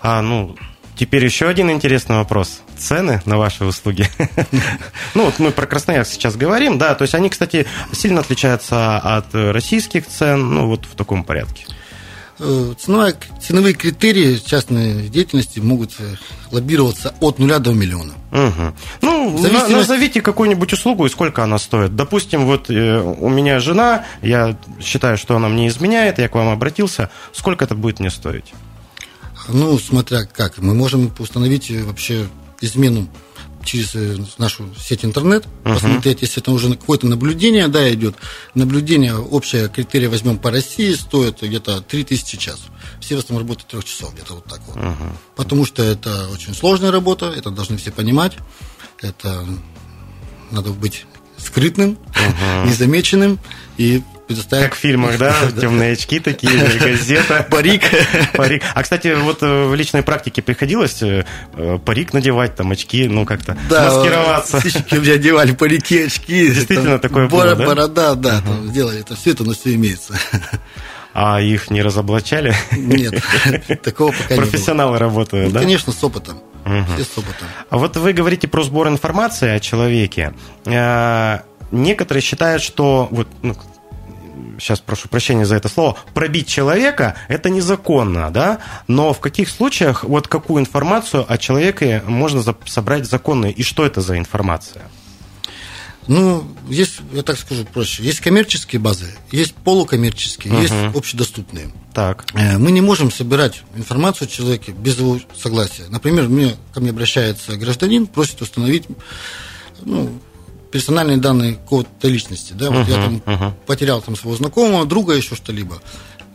А, 0.00 0.22
ну, 0.22 0.56
теперь 0.96 1.24
еще 1.24 1.48
один 1.48 1.70
интересный 1.70 2.16
вопрос. 2.16 2.62
Цены 2.78 3.22
на 3.24 3.38
ваши 3.38 3.64
услуги. 3.64 4.08
ну, 5.14 5.24
вот 5.24 5.38
мы 5.38 5.50
про 5.50 5.66
Красноярск 5.66 6.12
сейчас 6.12 6.36
говорим, 6.36 6.78
да, 6.78 6.94
то 6.94 7.02
есть 7.02 7.14
они, 7.14 7.28
кстати, 7.28 7.66
сильно 7.92 8.20
отличаются 8.20 8.98
от 8.98 9.34
российских 9.34 10.06
цен, 10.06 10.54
ну, 10.54 10.66
вот 10.66 10.86
в 10.86 10.94
таком 10.94 11.24
порядке. 11.24 11.66
Э, 12.38 12.74
ценовые, 12.78 13.14
ценовые 13.40 13.74
критерии 13.74 14.36
частной 14.36 15.08
деятельности 15.08 15.58
могут 15.58 15.92
э, 15.98 16.16
лоббироваться 16.50 17.14
от 17.20 17.38
нуля 17.38 17.58
до 17.58 17.72
миллиона. 17.72 18.12
Угу. 18.30 18.74
Ну, 19.00 19.38
Зависимость... 19.38 19.70
назовите 19.70 20.20
какую-нибудь 20.20 20.72
услугу 20.74 21.06
и 21.06 21.08
сколько 21.08 21.42
она 21.42 21.58
стоит. 21.58 21.96
Допустим, 21.96 22.44
вот 22.44 22.68
э, 22.68 23.00
у 23.00 23.30
меня 23.30 23.58
жена, 23.58 24.04
я 24.20 24.58
считаю, 24.82 25.16
что 25.16 25.34
она 25.34 25.48
мне 25.48 25.68
изменяет, 25.68 26.18
я 26.18 26.28
к 26.28 26.34
вам 26.34 26.48
обратился. 26.48 27.10
Сколько 27.32 27.64
это 27.64 27.74
будет 27.74 28.00
мне 28.00 28.10
стоить? 28.10 28.52
Ну, 29.48 29.78
смотря 29.78 30.24
как. 30.24 30.58
Мы 30.58 30.74
можем 30.74 31.12
установить 31.18 31.70
вообще 31.70 32.26
измену 32.60 33.08
через 33.66 33.94
э, 33.94 34.16
нашу 34.38 34.74
сеть 34.78 35.04
интернет, 35.04 35.44
uh-huh. 35.64 35.74
посмотреть, 35.74 36.22
если 36.22 36.42
это 36.42 36.50
уже 36.52 36.70
какое-то 36.74 37.06
наблюдение, 37.06 37.68
да, 37.68 37.92
идет. 37.92 38.14
Наблюдение, 38.54 39.16
общее 39.16 39.68
критерия 39.68 40.08
возьмем 40.08 40.38
по 40.38 40.50
России, 40.50 40.94
стоит 40.94 41.42
где-то 41.42 41.82
3000 41.82 42.38
час. 42.38 42.60
Все 43.00 43.16
в 43.16 43.18
основном 43.18 43.46
работают 43.46 43.70
трех 43.70 43.84
часов, 43.84 44.14
где-то 44.14 44.34
вот 44.34 44.44
так 44.44 44.60
вот. 44.66 44.76
Uh-huh. 44.76 45.12
Потому 45.36 45.66
что 45.66 45.82
это 45.82 46.28
очень 46.32 46.54
сложная 46.54 46.90
работа, 46.90 47.26
это 47.36 47.50
должны 47.50 47.76
все 47.76 47.90
понимать. 47.90 48.32
Это 49.02 49.46
надо 50.50 50.70
быть 50.70 51.04
скрытным, 51.36 51.98
uh-huh. 52.14 52.66
незамеченным 52.68 53.38
и 53.76 54.02
предоставить... 54.26 54.64
Как 54.64 54.74
в 54.74 54.78
фильмах, 54.78 55.18
да? 55.18 55.34
Темные 55.60 55.92
очки 55.92 56.20
такие, 56.20 56.52
газета. 56.78 57.46
Парик. 57.50 57.82
Парик. 58.34 58.62
А, 58.74 58.82
кстати, 58.82 59.14
вот 59.14 59.42
э, 59.42 59.64
в 59.66 59.74
личной 59.74 60.02
практике 60.02 60.42
приходилось 60.42 61.02
э, 61.02 61.24
парик 61.84 62.12
надевать, 62.12 62.54
там, 62.54 62.70
очки, 62.72 63.08
ну, 63.08 63.24
как-то 63.24 63.56
да, 63.68 63.84
маскироваться. 63.84 64.62
у 64.92 65.00
меня 65.00 65.14
одевали 65.14 65.52
парики, 65.52 66.02
очки. 66.02 66.48
Действительно 66.48 66.98
такое 66.98 67.28
было, 67.28 67.54
да? 67.54 67.66
Борода, 67.66 68.14
да, 68.14 68.42
сделали 68.64 69.00
это 69.00 69.16
все, 69.16 69.30
это 69.30 69.42
у 69.42 69.46
нас 69.46 69.58
все 69.58 69.74
имеется. 69.74 70.14
А 71.18 71.40
их 71.40 71.70
не 71.70 71.80
разоблачали? 71.80 72.54
Нет, 72.72 73.22
такого 73.82 74.12
пока 74.12 74.34
не 74.34 74.40
Профессионалы 74.40 74.98
работают, 74.98 75.48
ну, 75.48 75.54
да? 75.54 75.60
Конечно, 75.60 75.92
с 75.92 76.04
опытом. 76.04 76.42
Все 76.94 77.04
с 77.04 77.16
опытом. 77.16 77.48
А 77.70 77.78
вот 77.78 77.96
вы 77.96 78.12
говорите 78.12 78.48
про 78.48 78.62
сбор 78.64 78.88
информации 78.88 79.50
о 79.50 79.60
человеке. 79.60 80.34
Э, 80.66 81.38
некоторые 81.70 82.22
считают, 82.22 82.62
что 82.62 83.08
вот 83.10 83.28
ну, 83.42 83.56
сейчас 84.58 84.80
прошу 84.80 85.08
прощения 85.08 85.46
за 85.46 85.56
это 85.56 85.68
слово, 85.68 85.96
пробить 86.14 86.48
человека, 86.48 87.16
это 87.28 87.50
незаконно, 87.50 88.30
да, 88.30 88.58
но 88.88 89.12
в 89.12 89.20
каких 89.20 89.48
случаях, 89.48 90.04
вот 90.04 90.28
какую 90.28 90.60
информацию 90.60 91.24
о 91.28 91.38
человеке 91.38 92.02
можно 92.06 92.42
собрать 92.66 93.06
законную, 93.06 93.54
и 93.54 93.62
что 93.62 93.84
это 93.84 94.00
за 94.00 94.18
информация? 94.18 94.82
Ну, 96.08 96.46
есть, 96.68 97.00
я 97.12 97.22
так 97.22 97.36
скажу 97.36 97.64
проще, 97.64 98.02
есть 98.04 98.20
коммерческие 98.20 98.80
базы, 98.80 99.16
есть 99.32 99.54
полукоммерческие, 99.54 100.52
угу. 100.52 100.62
есть 100.62 100.74
общедоступные. 100.94 101.72
Так. 101.92 102.26
Э, 102.34 102.58
мы 102.58 102.70
не 102.70 102.80
можем 102.80 103.10
собирать 103.10 103.62
информацию 103.74 104.28
о 104.28 104.30
человеке 104.30 104.72
без 104.72 104.98
его 104.98 105.18
согласия. 105.36 105.84
Например, 105.88 106.28
мне, 106.28 106.54
ко 106.72 106.80
мне 106.80 106.90
обращается 106.90 107.56
гражданин, 107.56 108.06
просит 108.06 108.40
установить 108.40 108.84
ну, 109.82 110.20
персональные 110.76 111.16
данные 111.16 111.54
какой-то 111.54 112.06
личности, 112.06 112.52
да, 112.52 112.70
вот 112.70 112.86
uh-huh, 112.86 112.90
я 112.90 112.96
там 112.96 113.22
uh-huh. 113.24 113.52
потерял 113.64 114.02
там 114.02 114.14
своего 114.14 114.36
знакомого, 114.36 114.84
друга, 114.84 115.14
еще 115.14 115.34
что-либо. 115.34 115.76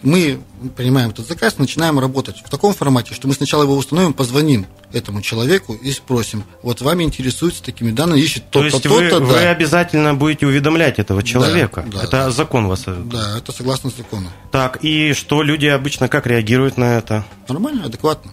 Мы 0.01 0.41
принимаем 0.75 1.11
этот 1.11 1.27
заказ, 1.27 1.59
начинаем 1.59 1.99
работать 1.99 2.37
в 2.43 2.49
таком 2.49 2.73
формате, 2.73 3.13
что 3.13 3.27
мы 3.27 3.35
сначала 3.35 3.61
его 3.61 3.75
установим, 3.75 4.13
позвоним 4.13 4.65
этому 4.93 5.21
человеку 5.21 5.75
и 5.75 5.91
спросим, 5.91 6.43
вот 6.63 6.81
вами 6.81 7.03
интересуется 7.03 7.61
такими 7.61 7.91
данными, 7.91 8.19
ищет 8.19 8.49
то-то, 8.49 8.81
то, 8.81 8.89
-то, 8.89 9.09
-то 9.09 9.19
вы, 9.19 9.19
да. 9.19 9.19
вы 9.19 9.37
обязательно 9.45 10.15
будете 10.15 10.47
уведомлять 10.47 10.97
этого 10.97 11.21
человека. 11.21 11.83
Да, 11.85 11.99
да, 11.99 12.03
это 12.03 12.11
да. 12.11 12.31
закон 12.31 12.67
вас. 12.67 12.85
Да, 12.87 13.37
это 13.37 13.51
согласно 13.51 13.91
закону. 13.91 14.31
Так, 14.51 14.79
и 14.81 15.13
что 15.13 15.43
люди 15.43 15.67
обычно 15.67 16.07
как 16.07 16.25
реагируют 16.25 16.77
на 16.77 16.97
это? 16.97 17.23
Нормально, 17.47 17.85
адекватно. 17.85 18.31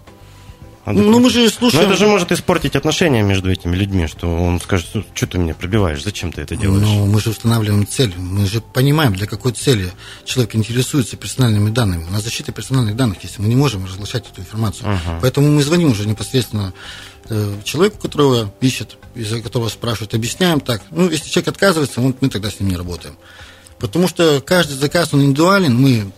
Ну, 0.93 1.19
мы 1.19 1.31
же 1.31 1.49
слушаем... 1.51 1.85
Но 1.85 1.91
это 1.91 1.99
же 1.99 2.07
может 2.07 2.33
испортить 2.33 2.77
отношения 2.77 3.23
между 3.23 3.51
этими 3.51 3.77
людьми, 3.77 4.07
что 4.07 4.29
он 4.35 4.61
скажет, 4.61 4.87
что 5.15 5.27
ты 5.27 5.39
меня 5.39 5.55
пробиваешь, 5.55 6.03
зачем 6.03 6.33
ты 6.33 6.43
это 6.43 6.57
делаешь? 6.57 6.87
Ну, 6.87 7.07
мы 7.07 7.21
же 7.21 7.31
устанавливаем 7.31 7.87
цель, 7.87 8.15
мы 8.17 8.47
же 8.47 8.61
понимаем, 8.61 9.15
для 9.15 9.27
какой 9.27 9.53
цели 9.53 9.91
человек 10.25 10.55
интересуется 10.55 11.17
персональными 11.17 11.71
данными. 11.71 12.05
У 12.09 12.11
нас 12.11 12.23
защита 12.23 12.53
персональных 12.53 12.97
данных 12.97 13.23
есть, 13.23 13.39
мы 13.39 13.49
не 13.49 13.57
можем 13.57 13.85
разглашать 13.85 14.29
эту 14.31 14.41
информацию. 14.41 14.89
Uh-huh. 14.89 15.19
Поэтому 15.21 15.49
мы 15.49 15.63
звоним 15.63 15.91
уже 15.93 16.07
непосредственно 16.07 16.73
э, 17.29 17.55
человеку, 17.65 17.99
которого 17.99 18.53
ищет, 18.61 18.97
из-за 19.15 19.41
которого 19.41 19.69
спрашивают, 19.69 20.15
объясняем 20.15 20.61
так. 20.61 20.83
Ну, 20.91 21.11
если 21.11 21.29
человек 21.29 21.49
отказывается, 21.49 22.01
мы, 22.01 22.15
мы 22.21 22.29
тогда 22.29 22.51
с 22.51 22.61
ним 22.61 22.71
не 22.71 22.77
работаем. 22.77 23.17
Потому 23.79 24.09
что 24.09 24.43
каждый 24.45 24.75
заказ, 24.75 25.11
он 25.13 25.23
индивидуален, 25.23 25.75
мы 25.75 26.11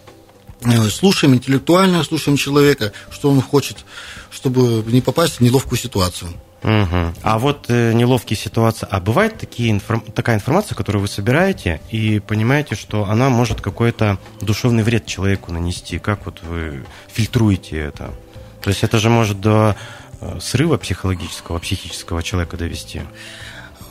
слушаем 0.91 1.35
интеллектуально, 1.35 2.05
слушаем 2.05 2.37
человека, 2.37 2.93
что 3.11 3.31
он 3.31 3.41
хочет 3.41 3.79
чтобы 4.31 4.83
не 4.91 5.01
попасть 5.01 5.37
в 5.37 5.41
неловкую 5.41 5.79
ситуацию. 5.79 6.31
Угу. 6.63 7.15
А 7.23 7.39
вот 7.39 7.67
э, 7.69 7.93
неловкие 7.93 8.37
ситуации. 8.37 8.87
А 8.91 9.01
бывает 9.01 9.39
такие 9.39 9.71
информ... 9.71 10.03
такая 10.03 10.37
информация, 10.37 10.77
которую 10.77 11.03
вы 11.03 11.09
собираете, 11.09 11.81
и 11.91 12.21
понимаете, 12.21 12.75
что 12.75 13.05
она 13.05 13.31
может 13.31 13.61
какой-то 13.61 14.19
душевный 14.41 14.83
вред 14.83 15.07
человеку 15.07 15.53
нанести. 15.53 15.99
Как 15.99 16.27
вот 16.27 16.43
вы 16.43 16.85
фильтруете 17.09 17.79
это? 17.79 18.13
То 18.63 18.71
есть 18.71 18.83
это 18.83 18.99
же 18.99 19.09
может 19.09 19.41
до 19.41 19.75
э, 20.21 20.39
срыва 20.41 20.77
психологического, 20.77 21.59
психического 21.59 22.23
человека 22.23 22.59
довести. 22.59 23.03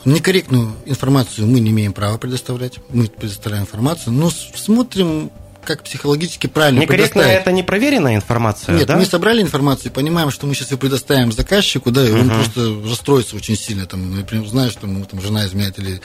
Некорректную 0.06 0.76
информацию 0.86 1.48
мы 1.48 1.60
не 1.60 1.72
имеем 1.72 1.92
права 1.92 2.18
предоставлять. 2.18 2.80
Мы 2.90 3.08
предоставляем 3.08 3.64
информацию, 3.64 4.14
но 4.14 4.30
смотрим 4.30 5.32
как 5.64 5.84
психологически 5.84 6.48
правильно 6.48 6.80
Некорректно 6.80 7.22
это 7.22 7.52
не 7.52 7.64
проверенная 7.64 8.16
информация, 8.16 8.76
Нет, 8.76 8.88
да? 8.88 8.98
мы 8.98 9.06
собрали 9.06 9.42
информацию, 9.42 9.92
понимаем, 9.92 10.32
что 10.32 10.48
мы 10.48 10.56
сейчас 10.56 10.72
ее 10.72 10.78
предоставим 10.78 11.32
заказчику, 11.32 11.92
да, 11.92 12.08
и 12.08 12.12
он 12.12 12.30
просто 12.30 12.76
расстроится 12.84 13.36
очень 13.36 13.56
сильно, 13.56 13.86
там, 13.86 14.16
например, 14.16 14.48
знаешь, 14.48 14.72
что 14.72 14.88
ему 14.88 15.06
там 15.06 15.22
жена 15.22 15.46
изменяет 15.46 15.78
или 15.80 16.02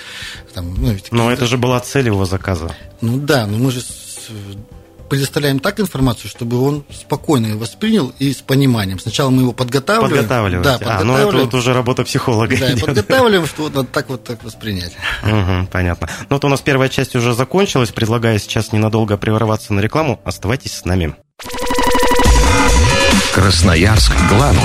там, 0.53 0.75
ну, 0.75 0.95
Но 1.11 1.33
это 1.33 1.47
же 1.47 1.59
была 1.59 1.81
цель 1.81 2.07
его 2.07 2.25
заказа. 2.25 2.75
Ну 3.01 3.19
да, 3.19 3.47
но 3.47 3.59
мы 3.59 3.71
же 3.71 3.83
предоставляем 5.09 5.59
так 5.61 5.81
информацию, 5.81 6.31
чтобы 6.31 6.61
он 6.61 6.85
спокойно 6.93 7.47
ее 7.47 7.57
воспринял 7.57 8.13
и 8.19 8.33
с 8.33 8.43
пониманием. 8.43 8.99
Сначала 8.99 9.31
мы 9.31 9.43
его 9.43 9.53
подготавливаем. 9.53 10.17
Подготавливаем. 10.17 10.63
Да, 10.63 10.73
подготавливаем. 10.79 11.11
А, 11.17 11.23
ну 11.23 11.29
это 11.29 11.45
вот 11.45 11.55
уже 11.55 11.73
работа 11.73 12.05
психолога. 12.05 12.57
Да, 12.57 12.73
идет. 12.73 12.85
подготавливаем, 12.85 13.47
что 13.47 13.63
вот 13.63 13.75
надо 13.75 13.89
так 13.89 14.09
вот 14.09 14.25
так 14.25 14.43
воспринять. 14.45 14.93
Угу, 15.23 15.69
понятно. 15.71 16.09
Ну 16.29 16.37
вот 16.37 16.45
у 16.45 16.49
нас 16.49 16.61
первая 16.61 16.89
часть 16.89 17.15
уже 17.17 17.35
закончилась. 17.35 17.91
Предлагаю 17.91 18.39
сейчас 18.39 18.73
ненадолго 18.73 19.17
прерваться 19.17 19.73
на 19.73 19.81
рекламу. 19.81 20.21
Оставайтесь 20.25 20.73
с 20.73 20.85
нами. 20.85 21.15
Красноярск 23.35 24.13
главный. 24.29 24.63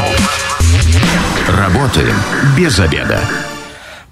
Работаем 1.47 2.15
без 2.55 2.79
обеда. 2.79 3.21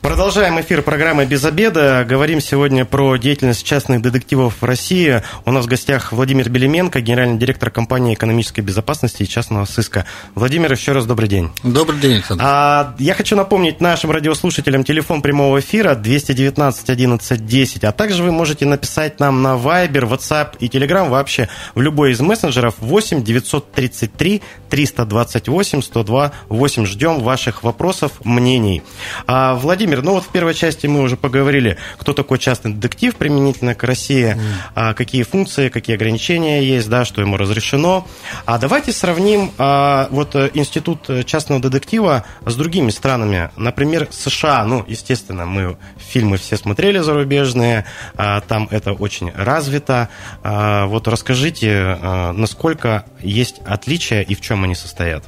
Продолжаем 0.02 0.62
эфир 0.62 0.84
программы 0.84 1.26
«Без 1.26 1.44
обеда». 1.44 2.06
Говорим 2.08 2.40
сегодня 2.40 2.86
про 2.86 3.18
деятельность 3.18 3.66
частных 3.66 4.02
детективов 4.02 4.62
в 4.62 4.64
России. 4.64 5.24
У 5.44 5.52
нас 5.52 5.66
в 5.66 5.68
гостях 5.68 6.14
Владимир 6.14 6.50
Белеменко, 6.50 7.02
генеральный 7.02 7.40
директор 7.40 7.72
компании 7.72 8.14
экономической 8.14 8.62
безопасности 8.62 9.24
и 9.24 9.28
частного 9.28 9.66
сыска. 9.66 10.06
Владимир, 10.36 10.72
еще 10.72 10.92
раз 10.92 11.08
добрый 11.08 11.28
день. 11.28 11.50
Добрый 11.64 12.00
день, 12.00 12.14
Александр. 12.14 12.44
А, 12.46 12.96
я 13.00 13.16
хочу 13.16 13.36
напомнить 13.36 13.82
нашим 13.82 14.12
радиослушателям 14.12 14.84
телефон 14.84 15.24
прямого 15.24 15.60
эфира 15.60 15.96
219 15.96 16.90
11 16.90 17.46
10, 17.46 17.84
а 17.84 17.92
также 17.92 18.22
вы 18.22 18.32
можете 18.32 18.68
написать 18.68 19.20
нам 19.20 19.42
на 19.42 19.56
Viber, 19.56 20.08
WhatsApp 20.08 20.58
и 20.60 20.68
Telegram 20.68 21.10
вообще 21.10 21.50
в 21.74 21.82
любой 21.82 22.12
из 22.12 22.22
мессенджеров 22.22 22.76
8 22.78 23.24
933 23.24 24.44
328 24.70 25.82
102 25.82 26.32
8. 26.50 26.86
Ждем 26.86 27.20
ваших 27.22 27.64
вопросов, 27.64 28.12
мнений. 28.24 28.84
А, 29.26 29.56
Владимир, 29.56 29.87
Владимир, 29.88 30.04
ну 30.04 30.16
вот 30.16 30.26
в 30.26 30.28
первой 30.28 30.54
части 30.54 30.86
мы 30.86 31.00
уже 31.02 31.16
поговорили, 31.16 31.78
кто 31.98 32.12
такой 32.12 32.40
частный 32.40 32.74
детектив 32.74 33.16
применительно 33.16 33.74
к 33.74 33.86
России, 33.86 34.36
mm. 34.36 34.42
а, 34.76 34.94
какие 34.94 35.24
функции, 35.24 35.70
какие 35.70 35.96
ограничения 35.96 36.62
есть, 36.62 36.90
да, 36.90 37.06
что 37.06 37.22
ему 37.22 37.38
разрешено. 37.38 38.06
А 38.46 38.58
давайте 38.58 38.92
сравним 38.92 39.54
а, 39.58 40.10
вот 40.12 40.36
э, 40.36 40.52
институт 40.54 41.10
частного 41.26 41.62
детектива 41.62 42.26
с 42.46 42.54
другими 42.58 42.90
странами. 42.90 43.50
Например, 43.56 44.10
США. 44.12 44.66
Ну, 44.66 44.84
естественно, 44.86 45.46
мы 45.46 45.78
фильмы 45.98 46.36
все 46.36 46.58
смотрели 46.58 47.00
зарубежные, 47.00 47.86
а, 48.18 48.42
там 48.42 48.68
это 48.70 48.92
очень 48.92 49.32
развито. 49.32 50.10
А, 50.44 50.86
вот 50.88 51.08
расскажите, 51.08 51.72
а, 51.72 52.34
насколько 52.34 53.06
есть 53.22 53.62
отличия 53.66 54.20
и 54.20 54.36
в 54.36 54.42
чем 54.42 54.66
они 54.66 54.76
состоят? 54.76 55.24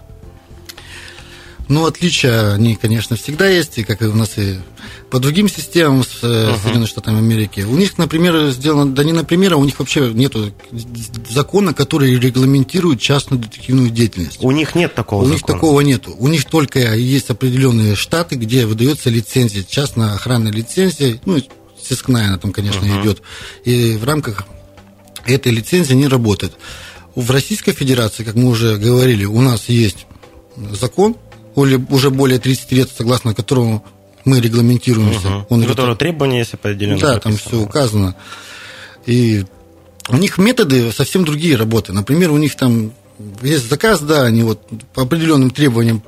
Ну, 1.70 1.86
отличия, 1.86 2.54
они, 2.54 2.76
конечно, 2.76 3.16
всегда 3.16 3.48
есть, 3.48 3.78
и 3.78 3.84
как 3.84 4.02
и 4.02 4.06
у 4.06 4.16
нас 4.16 4.40
и 4.40 4.58
по 5.12 5.20
другим 5.20 5.48
системам 5.48 6.04
с 6.04 6.24
uh-huh. 6.24 6.56
Соединенными 6.56 6.88
Штатами 6.88 7.20
Америки. 7.20 7.62
У 7.62 7.76
них, 7.76 8.00
например, 8.00 8.50
сделано, 8.50 8.92
да 8.92 9.04
не 9.04 9.14
например, 9.14 9.54
а 9.54 9.58
у 9.58 9.66
них 9.66 9.78
вообще 9.78 10.12
нет 10.12 10.34
закона, 11.30 11.76
который 11.76 12.20
регламентирует 12.20 13.00
частную 13.00 13.40
детективную 13.40 13.92
деятельность. 13.92 14.40
У 14.42 14.50
них 14.50 14.74
нет 14.74 14.96
такого 14.96 15.22
У 15.22 15.26
закона? 15.26 15.36
них 15.36 15.46
такого 15.46 15.82
нет. 15.82 16.06
У 16.08 16.28
них 16.28 16.46
только 16.46 16.96
есть 16.96 17.30
определенные 17.30 17.96
штаты, 17.96 18.36
где 18.36 18.66
выдается 18.66 19.12
лицензия, 19.12 19.64
частная 19.64 20.14
охранная 20.16 20.52
лицензия, 20.52 21.22
ну, 21.26 21.38
сыскная 21.80 22.30
она 22.30 22.40
там, 22.40 22.52
конечно, 22.52 22.84
uh-huh. 22.84 23.02
идет. 23.04 23.22
И 23.64 23.96
в 23.96 24.06
рамках 24.06 24.46
этой 25.28 25.52
лицензии 25.52 25.94
не 25.94 26.08
работает. 26.08 26.54
В 27.14 27.30
Российской 27.30 27.74
Федерации, 27.74 28.24
как 28.24 28.34
мы 28.34 28.50
уже 28.50 28.78
говорили, 28.78 29.26
у 29.26 29.42
нас 29.42 29.70
есть 29.70 30.08
закон, 30.72 31.16
уже 31.60 32.10
более 32.10 32.40
30 32.40 32.72
лет, 32.72 32.90
согласно 32.96 33.34
которому 33.34 33.84
мы 34.26 34.40
регламентируемся. 34.40 35.28
Угу. 35.28 35.46
Он 35.50 35.64
Которого 35.64 35.96
требования, 35.96 36.40
если 36.40 36.58
поделены. 36.58 37.00
Да, 37.00 37.20
там 37.20 37.38
все 37.38 37.60
указано. 37.60 38.16
И 39.06 39.46
у 40.10 40.18
них 40.18 40.38
методы 40.38 40.92
совсем 40.92 41.26
другие 41.26 41.56
работы. 41.56 41.94
Например, 41.94 42.32
у 42.32 42.38
них 42.38 42.56
там 42.56 42.92
есть 43.42 43.70
заказ, 43.70 44.02
да, 44.02 44.24
они 44.24 44.44
вот 44.44 44.62
по 44.94 45.04
определенным 45.04 45.52
требованиям 45.52 46.02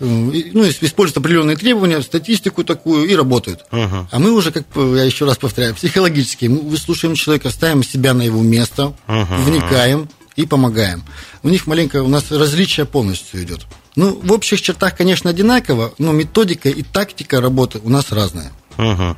э, 0.00 0.04
ну, 0.04 0.68
используют 0.68 1.18
определенные 1.18 1.56
требования, 1.56 2.02
статистику 2.02 2.64
такую 2.64 3.08
и 3.08 3.14
работают. 3.14 3.64
Uh-huh. 3.70 4.06
А 4.10 4.18
мы 4.18 4.32
уже, 4.32 4.50
как 4.50 4.64
я 4.74 5.04
еще 5.04 5.26
раз 5.26 5.36
повторяю, 5.36 5.74
психологически, 5.74 6.46
мы 6.46 6.60
выслушиваем 6.60 7.16
человека, 7.16 7.50
ставим 7.50 7.82
себя 7.84 8.14
на 8.14 8.22
его 8.22 8.42
место, 8.42 8.94
uh-huh. 9.06 9.44
вникаем 9.44 10.08
и 10.36 10.44
помогаем. 10.46 11.04
У 11.42 11.48
них 11.48 11.66
маленько, 11.66 12.02
у 12.02 12.08
нас 12.08 12.30
различие 12.30 12.86
полностью 12.86 13.42
идет. 13.42 13.60
Ну, 13.96 14.20
в 14.20 14.32
общих 14.32 14.60
чертах, 14.60 14.96
конечно, 14.96 15.30
одинаково, 15.30 15.94
но 15.98 16.12
методика 16.12 16.68
и 16.68 16.82
тактика 16.82 17.40
работы 17.40 17.80
у 17.82 17.90
нас 17.90 18.10
разная. 18.10 18.52
Угу. 18.78 19.16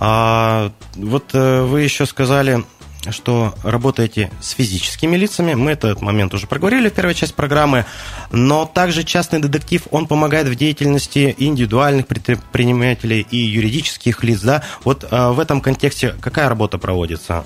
А 0.00 0.72
вот 0.96 1.30
э, 1.32 1.62
вы 1.62 1.82
еще 1.82 2.04
сказали, 2.04 2.64
что 3.10 3.54
работаете 3.62 4.30
с 4.40 4.50
физическими 4.50 5.16
лицами. 5.16 5.54
Мы 5.54 5.72
этот 5.72 6.00
момент 6.00 6.34
уже 6.34 6.46
проговорили 6.46 6.88
в 6.88 6.92
первой 6.92 7.14
части 7.14 7.34
программы. 7.34 7.84
Но 8.30 8.66
также 8.66 9.04
частный 9.04 9.40
детектив, 9.40 9.82
он 9.90 10.06
помогает 10.06 10.48
в 10.48 10.54
деятельности 10.54 11.34
индивидуальных 11.38 12.06
предпринимателей 12.06 13.26
и 13.30 13.36
юридических 13.36 14.22
лиц. 14.24 14.40
Да? 14.40 14.62
Вот 14.84 15.04
а, 15.10 15.32
в 15.32 15.40
этом 15.40 15.60
контексте 15.60 16.14
какая 16.20 16.48
работа 16.48 16.78
проводится? 16.78 17.44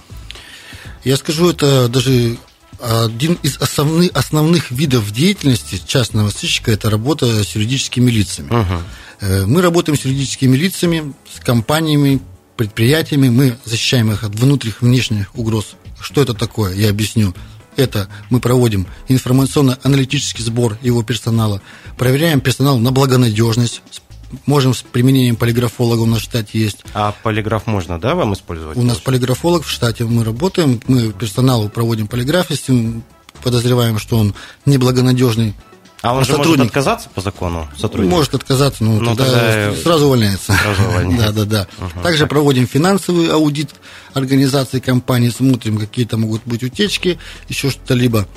Я 1.05 1.17
скажу 1.17 1.51
это 1.51 1.89
даже 1.89 2.37
один 2.81 3.39
из 3.43 3.57
основных, 3.59 4.11
основных 4.15 4.71
видов 4.71 5.11
деятельности 5.11 5.81
частного 5.87 6.31
сыщика– 6.31 6.71
это 6.73 6.91
работа 6.91 7.45
с 7.45 7.55
юридическими 7.55 8.11
лицами. 8.11 8.49
Угу. 8.49 9.47
Мы 9.47 9.63
работаем 9.63 9.99
с 9.99 10.05
юридическими 10.05 10.57
лицами, 10.57 11.13
с 11.35 11.41
компаниями, 11.41 12.21
предприятиями, 12.57 13.29
мы 13.29 13.57
защищаем 13.65 14.13
их 14.13 14.25
от 14.25 14.35
внутренних 14.35 14.83
и 14.83 14.85
внешних 14.85 15.35
угроз. 15.37 15.75
Что 16.01 16.23
это 16.23 16.35
такое, 16.35 16.75
я 16.75 16.91
объясню. 16.91 17.35
Это 17.77 18.09
мы 18.31 18.41
проводим 18.41 18.87
информационно-аналитический 19.07 20.45
сбор 20.45 20.77
его 20.83 21.03
персонала, 21.05 21.63
проверяем 21.97 22.41
персонал 22.41 22.79
на 22.79 22.91
благонадежность, 22.91 23.83
можем 24.47 24.75
с 24.75 24.83
применением 24.83 25.37
полиграфолога 25.37 26.01
у 26.01 26.07
нас 26.07 26.21
в 26.21 26.25
штате 26.25 26.59
есть. 26.59 26.85
А 26.95 27.15
полиграф 27.23 27.67
можно, 27.67 28.01
да, 28.01 28.15
вам 28.15 28.35
использовать? 28.35 28.77
У 28.77 28.83
нас 28.83 28.99
полиграфолог 28.99 29.65
в 29.65 29.71
штате, 29.71 30.05
мы 30.05 30.25
работаем, 30.25 30.81
мы 30.87 31.13
персоналу 31.13 31.69
проводим 31.69 32.07
полиграф, 32.07 32.51
если 32.51 32.73
мы 32.73 33.03
подозреваем, 33.43 33.99
что 33.99 34.19
он 34.19 34.35
неблагонадежный. 34.67 35.55
А 36.01 36.15
он 36.15 36.21
а 36.21 36.25
же 36.25 36.31
сотрудник. 36.31 36.59
может 36.59 36.67
отказаться 36.69 37.09
по 37.13 37.21
закону 37.21 37.69
сотрудник? 37.77 38.11
Может 38.11 38.35
отказаться, 38.35 38.85
но, 38.85 39.01
но 39.01 39.17
тогда, 39.17 39.33
тогда 39.33 39.83
сразу 39.83 40.07
увольняется. 40.07 40.53
Сразу 40.53 40.83
увольняется. 40.85 41.33
да, 41.33 41.45
да, 41.45 41.67
да. 41.79 41.87
Угу. 41.87 42.03
Также 42.03 42.27
проводим 42.29 42.69
финансовый 42.69 43.29
аудит 43.31 43.71
организации 44.15 44.79
компании, 44.79 45.31
смотрим, 45.31 45.79
какие 45.79 46.05
то 46.05 46.17
могут 46.17 46.43
быть 46.45 46.63
утечки, 46.63 47.19
еще 47.49 47.71
что-то 47.71 47.95
либо 47.95 48.29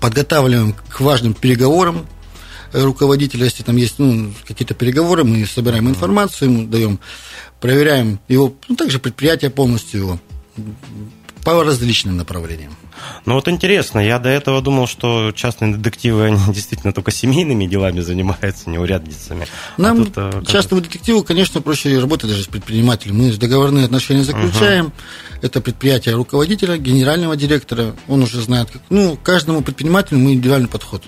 подготавливаем 0.00 0.74
к 0.88 1.00
важным 1.00 1.34
переговорам 1.34 2.06
руководителя, 2.72 3.44
если 3.44 3.62
там 3.62 3.76
есть 3.76 3.98
ну, 3.98 4.32
какие-то 4.46 4.74
переговоры, 4.74 5.24
мы 5.24 5.44
собираем 5.46 5.88
информацию, 5.88 6.50
ему 6.50 6.66
даем, 6.66 6.98
проверяем 7.60 8.20
его, 8.28 8.54
ну, 8.68 8.76
также 8.76 8.98
предприятие 8.98 9.50
полностью 9.50 10.00
его 10.00 10.20
по 11.44 11.62
различным 11.62 12.16
направлениям. 12.16 12.76
Ну 13.24 13.34
вот 13.34 13.48
интересно, 13.48 13.98
я 13.98 14.18
до 14.18 14.28
этого 14.28 14.60
думал, 14.60 14.86
что 14.86 15.32
частные 15.32 15.74
детективы, 15.74 16.26
они 16.26 16.38
действительно 16.52 16.92
только 16.92 17.10
семейными 17.10 17.66
делами 17.66 18.00
занимаются, 18.00 18.70
не 18.70 18.78
урядницами. 18.78 19.46
А 19.76 19.80
Нам, 19.80 20.02
а 20.02 20.04
тут, 20.04 20.12
э, 20.16 20.42
частному 20.46 20.82
детективу, 20.82 21.22
конечно, 21.22 21.60
проще 21.60 21.98
работать 21.98 22.30
даже 22.30 22.42
с 22.42 22.46
предпринимателем. 22.46 23.18
Мы 23.18 23.32
договорные 23.32 23.84
отношения 23.84 24.24
заключаем. 24.24 24.86
Угу. 24.86 24.92
Это 25.40 25.60
предприятие 25.60 26.14
руководителя, 26.16 26.76
генерального 26.78 27.36
директора. 27.36 27.94
Он 28.08 28.22
уже 28.22 28.40
знает, 28.42 28.70
как... 28.70 28.82
Ну, 28.90 29.16
каждому 29.22 29.62
предпринимателю 29.62 30.18
мы 30.18 30.34
индивидуальный 30.34 30.68
подход. 30.68 31.04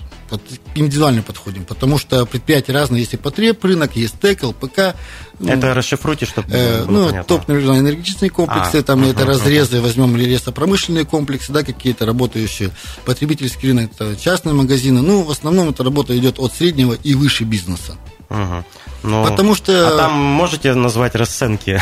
Индивидуально 0.75 1.21
подходим, 1.21 1.65
потому 1.65 1.97
что 1.97 2.25
предприятия 2.25 2.71
разные. 2.71 3.01
Есть 3.01 3.13
и 3.15 3.17
потреб 3.17 3.63
рынок, 3.65 3.97
есть 3.97 4.17
ТЭК, 4.19 4.43
ЛПК. 4.43 4.95
Ну, 5.39 5.51
это 5.51 5.73
расшифруйте, 5.73 6.25
чтобы 6.25 6.47
э, 6.51 6.85
Ну, 6.87 7.11
топ-энергетические 7.25 8.29
комплексы, 8.29 8.77
а, 8.77 8.83
там 8.83 9.01
угу, 9.01 9.09
это 9.09 9.25
разрезы, 9.25 9.77
угу. 9.77 9.87
возьмем 9.87 10.15
лесопромышленные 10.15 11.03
комплексы, 11.03 11.51
да, 11.51 11.63
какие-то 11.81 12.05
работающие, 12.05 12.69
потребительский 13.05 13.69
рынок, 13.69 13.91
это 13.91 14.15
частные 14.15 14.53
магазины. 14.53 15.01
Ну, 15.01 15.23
в 15.23 15.31
основном 15.31 15.69
эта 15.69 15.83
работа 15.83 16.15
идет 16.15 16.37
от 16.37 16.53
среднего 16.53 16.93
и 16.93 17.15
выше 17.15 17.43
бизнеса. 17.43 17.97
Угу. 18.29 18.63
Ну, 19.03 19.25
Потому 19.25 19.55
что... 19.55 19.87
А 19.87 19.97
там 19.97 20.13
можете 20.13 20.75
назвать 20.75 21.15
расценки? 21.15 21.81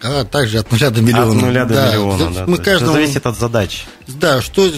А 0.00 0.24
также 0.24 0.60
от 0.60 0.70
нуля 0.70 0.90
до 0.90 1.00
миллиона. 1.00 1.32
От 1.32 1.42
нуля 1.42 1.64
до 1.64 1.74
да. 1.74 1.88
миллиона, 1.88 2.30
да. 2.30 2.44
Мы 2.46 2.58
каждому... 2.58 2.92
зависит 2.92 3.26
от 3.26 3.36
задач. 3.36 3.84
Да, 4.06 4.40
что 4.40 4.70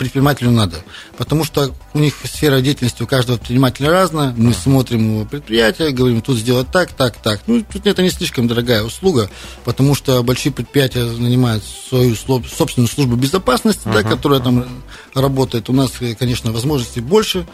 предпринимателю 0.00 0.50
надо. 0.50 0.78
Потому 1.18 1.44
что 1.44 1.74
у 1.92 1.98
них 1.98 2.14
сфера 2.24 2.62
деятельности 2.62 3.02
у 3.02 3.06
каждого 3.06 3.36
предпринимателя 3.36 3.90
разная. 3.90 4.32
Мы 4.34 4.54
смотрим 4.54 5.16
его 5.16 5.24
предприятие, 5.26 5.90
говорим, 5.90 6.22
тут 6.22 6.38
сделать 6.38 6.68
так, 6.72 6.90
так, 6.94 7.18
так. 7.18 7.42
Ну, 7.46 7.62
тут 7.70 7.86
это 7.86 8.00
не 8.00 8.08
слишком 8.08 8.48
дорогая 8.48 8.82
услуга, 8.82 9.28
потому 9.66 9.94
что 9.94 10.22
большие 10.22 10.52
предприятия 10.52 11.04
нанимают 11.04 11.62
свою 11.90 12.16
собственную 12.16 12.88
службу 12.88 13.14
безопасности, 13.16 13.86
uh-huh. 13.86 14.02
да, 14.02 14.08
которая 14.08 14.40
там 14.40 14.64
работает. 15.12 15.68
У 15.68 15.74
нас, 15.74 15.92
конечно, 16.18 16.50
возможностей 16.50 17.02
больше 17.02 17.46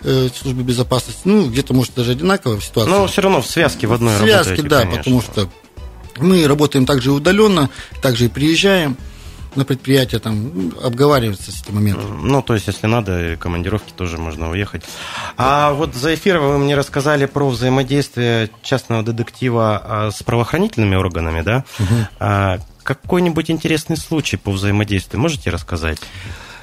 э, 0.00 0.30
службы 0.34 0.62
безопасности. 0.62 1.20
Ну, 1.24 1.50
где-то, 1.50 1.74
может, 1.74 1.94
даже 1.94 2.12
одинаковая 2.12 2.62
ситуация. 2.62 2.90
Но 2.90 3.06
все 3.08 3.20
равно 3.20 3.42
в 3.42 3.46
связке 3.46 3.86
в 3.86 3.92
одной 3.92 4.16
В 4.16 4.20
связке, 4.20 4.62
да, 4.62 4.86
конечно. 4.86 4.96
потому 4.96 5.20
что 5.20 5.50
мы 6.16 6.46
работаем 6.46 6.86
также 6.86 7.12
удаленно, 7.12 7.68
также 8.00 8.24
и 8.24 8.28
приезжаем 8.28 8.96
на 9.54 9.64
предприятие, 9.64 10.20
там 10.20 10.72
обговариваться 10.82 11.50
с 11.52 11.62
этим 11.62 11.74
моментом. 11.74 12.26
Ну, 12.26 12.42
то 12.42 12.54
есть, 12.54 12.66
если 12.66 12.86
надо, 12.86 13.36
командировки 13.38 13.92
тоже 13.92 14.18
можно 14.18 14.50
уехать. 14.50 14.82
А 15.36 15.72
вот 15.72 15.94
за 15.94 16.14
эфир 16.14 16.38
вы 16.38 16.58
мне 16.58 16.74
рассказали 16.74 17.26
про 17.26 17.48
взаимодействие 17.48 18.50
частного 18.62 19.02
детектива 19.02 19.82
а, 19.82 20.10
с 20.10 20.22
правоохранительными 20.22 20.94
органами, 20.94 21.42
да? 21.42 21.64
Угу. 21.78 22.62
Какой-нибудь 22.82 23.50
интересный 23.50 23.96
случай 23.96 24.36
по 24.36 24.50
взаимодействию 24.50 25.20
можете 25.20 25.50
рассказать? 25.50 25.98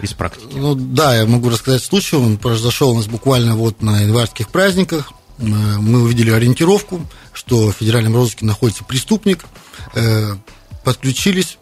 из 0.02 0.14
практики? 0.14 0.56
Ну 0.56 0.76
да, 0.76 1.16
я 1.16 1.26
могу 1.26 1.50
рассказать 1.50 1.84
случай. 1.84 2.16
Он 2.16 2.38
произошел 2.38 2.92
у 2.92 2.96
нас 2.96 3.08
буквально 3.08 3.56
вот 3.56 3.82
на 3.82 4.02
январских 4.02 4.50
праздниках. 4.50 5.12
Мы 5.38 6.02
увидели 6.02 6.32
ориентировку, 6.32 7.02
что 7.34 7.72
в 7.72 7.74
федеральном 7.74 8.16
розыске 8.16 8.46
находится 8.46 8.84
преступник. 8.84 9.46
Э, 9.94 10.36
подключились, 10.84 11.58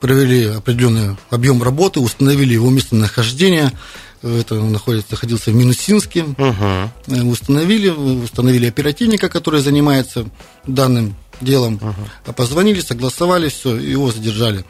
провели 0.00 0.46
определенный 0.46 1.16
объем 1.28 1.62
работы, 1.62 2.00
установили 2.00 2.54
его 2.54 2.70
местонахождение. 2.70 3.72
Это 4.22 4.60
он 4.60 4.72
находится, 4.72 5.12
находился 5.12 5.50
в 5.50 5.54
Минусинске. 5.54 6.24
Угу. 6.24 7.30
Установили, 7.30 7.88
установили 7.88 8.66
оперативника, 8.66 9.28
который 9.28 9.60
занимается 9.60 10.26
данным 10.66 11.14
делом. 11.40 11.74
Угу. 11.74 12.32
Позвонили, 12.34 12.80
согласовали 12.80 13.48
все, 13.48 13.76
его 13.76 14.10
задержали 14.10 14.64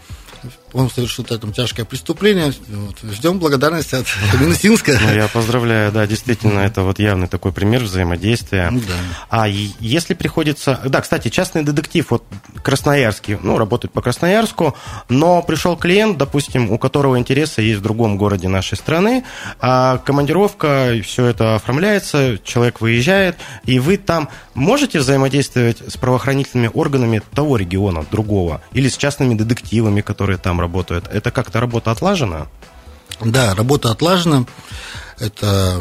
он 0.72 0.90
совершил 0.90 1.24
там 1.24 1.52
тяжкое 1.52 1.84
преступление. 1.84 2.52
Вот. 2.68 2.96
Ждем 3.12 3.38
благодарности 3.38 3.94
от 3.94 4.06
Минусинска. 4.40 4.98
Ну, 5.00 5.14
я 5.14 5.28
поздравляю, 5.28 5.92
да, 5.92 6.06
действительно, 6.06 6.60
это 6.60 6.82
вот 6.82 6.98
явный 6.98 7.28
такой 7.28 7.52
пример 7.52 7.82
взаимодействия. 7.82 8.70
Ну 8.70 8.80
да. 8.80 8.94
А 9.28 9.48
если 9.48 10.14
приходится... 10.14 10.80
Да, 10.84 11.00
кстати, 11.00 11.28
частный 11.28 11.62
детектив, 11.62 12.06
вот 12.10 12.24
Красноярский, 12.62 13.38
ну, 13.42 13.58
работает 13.58 13.92
по 13.92 14.02
Красноярску, 14.02 14.76
но 15.08 15.42
пришел 15.42 15.76
клиент, 15.76 16.18
допустим, 16.18 16.70
у 16.70 16.78
которого 16.78 17.18
интересы 17.18 17.62
есть 17.62 17.80
в 17.80 17.82
другом 17.82 18.16
городе 18.16 18.48
нашей 18.48 18.76
страны, 18.76 19.24
а 19.60 19.98
командировка, 19.98 20.94
все 21.04 21.26
это 21.26 21.56
оформляется, 21.56 22.38
человек 22.44 22.80
выезжает, 22.80 23.36
и 23.64 23.78
вы 23.78 23.96
там 23.96 24.28
можете 24.54 24.98
взаимодействовать 24.98 25.78
с 25.86 25.96
правоохранительными 25.96 26.70
органами 26.72 27.22
того 27.34 27.56
региона, 27.56 28.04
другого, 28.10 28.60
или 28.72 28.88
с 28.88 28.96
частными 28.96 29.34
детективами, 29.34 30.00
которые 30.00 30.38
там 30.38 30.59
работают. 30.60 31.06
Это 31.08 31.30
как-то 31.30 31.60
работа 31.60 31.90
отлажена? 31.90 32.46
Да, 33.20 33.54
работа 33.54 33.90
отлажена. 33.90 34.44
Это 35.20 35.78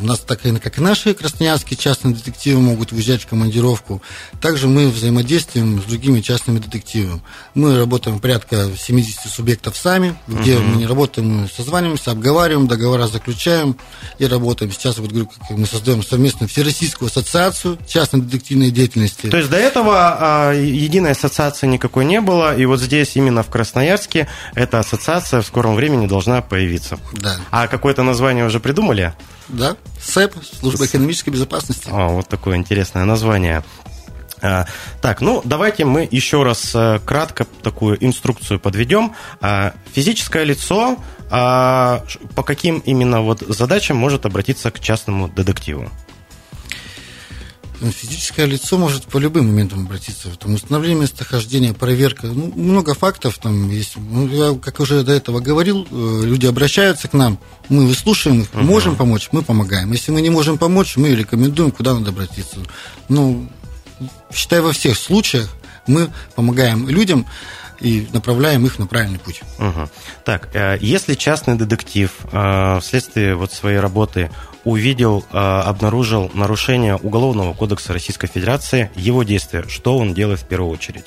у 0.00 0.04
нас 0.04 0.18
так 0.18 0.42
как 0.42 0.78
и 0.78 0.80
наши 0.80 1.14
красноярские 1.14 1.76
частные 1.76 2.14
детективы 2.14 2.60
могут 2.60 2.90
уезжать 2.90 3.22
в 3.22 3.28
командировку. 3.28 4.02
Также 4.40 4.66
мы 4.66 4.88
взаимодействуем 4.88 5.80
с 5.80 5.84
другими 5.84 6.20
частными 6.20 6.58
детективами. 6.58 7.22
Мы 7.54 7.78
работаем 7.78 8.18
порядка 8.18 8.68
70 8.76 9.30
субъектов 9.30 9.76
сами, 9.76 10.16
где 10.26 10.54
uh-huh. 10.54 10.62
мы 10.62 10.76
не 10.76 10.86
работаем, 10.86 11.28
мы 11.28 11.48
созваниваемся, 11.48 12.10
обговариваем, 12.10 12.66
договора 12.66 13.06
заключаем 13.06 13.76
и 14.18 14.26
работаем. 14.26 14.72
Сейчас 14.72 14.98
вот 14.98 15.10
говорю, 15.10 15.26
как 15.26 15.56
мы 15.56 15.66
создаем 15.66 16.02
совместную 16.02 16.48
Всероссийскую 16.48 17.06
ассоциацию 17.06 17.78
частной 17.86 18.22
детективной 18.22 18.72
деятельности. 18.72 19.28
То 19.28 19.36
есть 19.36 19.48
до 19.48 19.58
этого 19.58 19.92
а, 19.94 20.52
единой 20.52 21.12
ассоциации 21.12 21.68
никакой 21.68 22.04
не 22.04 22.20
было, 22.20 22.56
и 22.56 22.64
вот 22.64 22.80
здесь 22.80 23.14
именно 23.14 23.44
в 23.44 23.48
Красноярске 23.48 24.28
эта 24.56 24.80
ассоциация 24.80 25.40
в 25.40 25.46
скором 25.46 25.76
времени 25.76 26.08
должна 26.08 26.42
появиться. 26.42 26.98
Да. 27.12 27.36
А 27.52 27.68
какое-то 27.68 28.02
название 28.02 28.44
уже 28.44 28.58
придумали? 28.58 28.71
Да, 29.48 29.76
СЭП, 30.00 30.34
служба 30.60 30.86
экономической 30.86 31.30
безопасности. 31.30 31.88
О, 31.90 32.08
вот 32.08 32.28
такое 32.28 32.56
интересное 32.56 33.04
название. 33.04 33.62
А, 34.40 34.66
так, 35.00 35.20
ну 35.20 35.40
давайте 35.44 35.84
мы 35.84 36.08
еще 36.10 36.42
раз 36.42 36.72
э, 36.74 36.98
кратко 37.04 37.46
такую 37.62 38.04
инструкцию 38.04 38.58
подведем. 38.58 39.14
А, 39.40 39.72
физическое 39.92 40.42
лицо 40.44 40.98
а, 41.30 42.04
по 42.34 42.42
каким 42.42 42.80
именно 42.80 43.22
вот 43.22 43.40
задачам 43.40 43.96
может 43.96 44.26
обратиться 44.26 44.70
к 44.70 44.80
частному 44.80 45.28
детективу? 45.28 45.90
Физическое 47.90 48.46
лицо 48.46 48.78
может 48.78 49.04
по 49.04 49.18
любым 49.18 49.46
моментам 49.46 49.86
обратиться. 49.86 50.28
Там, 50.38 50.54
установление 50.54 51.02
местохождения, 51.02 51.72
проверка. 51.72 52.26
Ну, 52.26 52.52
много 52.54 52.94
фактов 52.94 53.38
там 53.38 53.70
есть. 53.70 53.96
Ну, 53.96 54.28
я, 54.28 54.58
как 54.58 54.80
уже 54.80 55.02
до 55.02 55.12
этого 55.12 55.40
говорил, 55.40 55.86
э, 55.90 56.20
люди 56.24 56.46
обращаются 56.46 57.08
к 57.08 57.12
нам, 57.14 57.38
мы 57.68 57.86
выслушаем 57.86 58.42
их, 58.42 58.54
угу. 58.54 58.62
можем 58.62 58.96
помочь, 58.96 59.30
мы 59.32 59.42
помогаем. 59.42 59.90
Если 59.92 60.12
мы 60.12 60.20
не 60.20 60.30
можем 60.30 60.58
помочь, 60.58 60.96
мы 60.96 61.14
рекомендуем, 61.14 61.70
куда 61.70 61.94
надо 61.94 62.10
обратиться. 62.10 62.58
Ну, 63.08 63.48
считай, 64.32 64.60
во 64.60 64.72
всех 64.72 64.96
случаях 64.96 65.48
мы 65.86 66.10
помогаем 66.34 66.88
людям 66.88 67.26
и 67.80 68.06
направляем 68.12 68.64
их 68.64 68.78
на 68.78 68.86
правильный 68.86 69.18
путь. 69.18 69.42
Угу. 69.58 69.88
Так, 70.24 70.54
э, 70.54 70.78
если 70.80 71.14
частный 71.14 71.56
детектив 71.56 72.12
э, 72.30 72.78
вследствие 72.80 73.34
вот 73.34 73.52
своей 73.52 73.78
работы 73.78 74.30
увидел, 74.64 75.24
э, 75.32 75.36
обнаружил 75.36 76.30
нарушение 76.34 76.96
Уголовного 76.96 77.54
кодекса 77.54 77.92
Российской 77.92 78.28
Федерации, 78.28 78.90
его 78.94 79.22
действия, 79.22 79.64
что 79.68 79.96
он 79.98 80.14
делает 80.14 80.40
в 80.40 80.46
первую 80.46 80.72
очередь? 80.72 81.06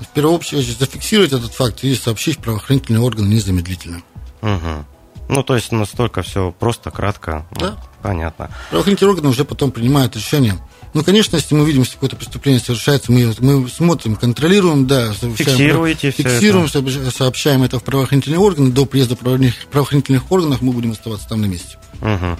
В 0.00 0.06
первую 0.08 0.38
очередь 0.38 0.78
зафиксировать 0.78 1.32
этот 1.32 1.52
факт 1.54 1.82
и 1.84 1.94
сообщить 1.94 2.38
правоохранительные 2.38 3.00
органы 3.00 3.28
незамедлительно. 3.28 4.02
Угу. 4.42 4.84
Ну, 5.28 5.42
то 5.42 5.54
есть 5.54 5.72
настолько 5.72 6.22
все 6.22 6.52
просто, 6.52 6.90
кратко. 6.90 7.46
Да. 7.52 7.70
Ну, 7.70 7.76
понятно. 8.02 8.50
Правоохранительные 8.70 9.12
органы 9.12 9.28
уже 9.30 9.44
потом 9.44 9.72
принимают 9.72 10.14
решение. 10.14 10.56
Ну, 10.94 11.04
конечно, 11.04 11.36
если 11.36 11.54
мы 11.54 11.66
видим, 11.66 11.84
что 11.84 11.94
какое-то 11.94 12.16
преступление 12.16 12.60
совершается, 12.60 13.12
мы, 13.12 13.34
мы 13.40 13.68
смотрим, 13.68 14.16
контролируем, 14.16 14.86
да, 14.86 15.12
фиксируете 15.12 16.10
фиксируем, 16.10 16.66
это. 16.66 17.10
сообщаем 17.10 17.62
это 17.62 17.78
в 17.78 17.84
правоохранительные 17.84 18.38
органы. 18.38 18.70
До 18.70 18.86
приезда 18.86 19.16
правоохранительных 19.16 20.30
органов 20.30 20.62
мы 20.62 20.72
будем 20.72 20.92
оставаться 20.92 21.28
там 21.28 21.42
на 21.42 21.46
месте. 21.46 21.76
Угу. 22.00 22.38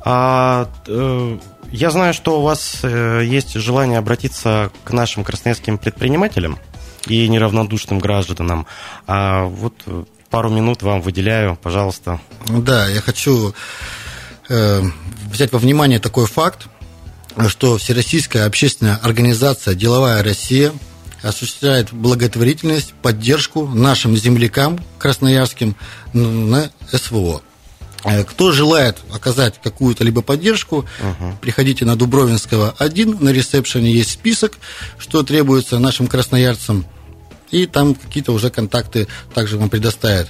А, 0.00 0.68
э, 0.86 1.38
я 1.70 1.90
знаю, 1.90 2.14
что 2.14 2.40
у 2.40 2.42
вас 2.42 2.80
э, 2.82 3.22
есть 3.24 3.54
желание 3.54 3.98
обратиться 3.98 4.70
к 4.84 4.92
нашим 4.92 5.24
красноярским 5.24 5.78
предпринимателям 5.78 6.58
и 7.06 7.28
неравнодушным 7.28 7.98
гражданам. 7.98 8.66
А 9.06 9.44
вот 9.44 9.74
пару 10.30 10.50
минут 10.50 10.82
вам 10.82 11.00
выделяю, 11.00 11.58
пожалуйста. 11.62 12.20
Да, 12.48 12.88
я 12.88 13.00
хочу 13.00 13.54
э, 14.48 14.82
взять 15.30 15.52
во 15.52 15.58
внимание 15.58 15.98
такой 15.98 16.26
факт, 16.26 16.68
что 17.48 17.78
Всероссийская 17.78 18.46
общественная 18.46 18.96
организация 18.96 19.74
«Деловая 19.74 20.22
Россия» 20.22 20.72
осуществляет 21.22 21.92
благотворительность, 21.92 22.94
поддержку 23.02 23.66
нашим 23.66 24.16
землякам 24.16 24.78
красноярским 24.98 25.74
на 26.12 26.70
СВО. 26.92 27.42
Э, 28.04 28.24
кто 28.24 28.52
желает 28.52 28.98
оказать 29.12 29.60
какую-то 29.62 30.04
либо 30.04 30.22
поддержку, 30.22 30.84
uh 31.00 31.32
приходите 31.40 31.84
на 31.84 31.96
Дубровинского 31.96 32.74
1, 32.78 33.18
на 33.20 33.30
ресепшене 33.30 33.90
есть 33.90 34.10
список, 34.10 34.58
что 34.98 35.22
требуется 35.22 35.78
нашим 35.78 36.06
красноярцам, 36.06 36.86
и 37.50 37.66
там 37.66 37.94
какие-то 37.94 38.32
уже 38.32 38.50
контакты 38.50 39.08
также 39.34 39.58
вам 39.58 39.70
предоставят. 39.70 40.28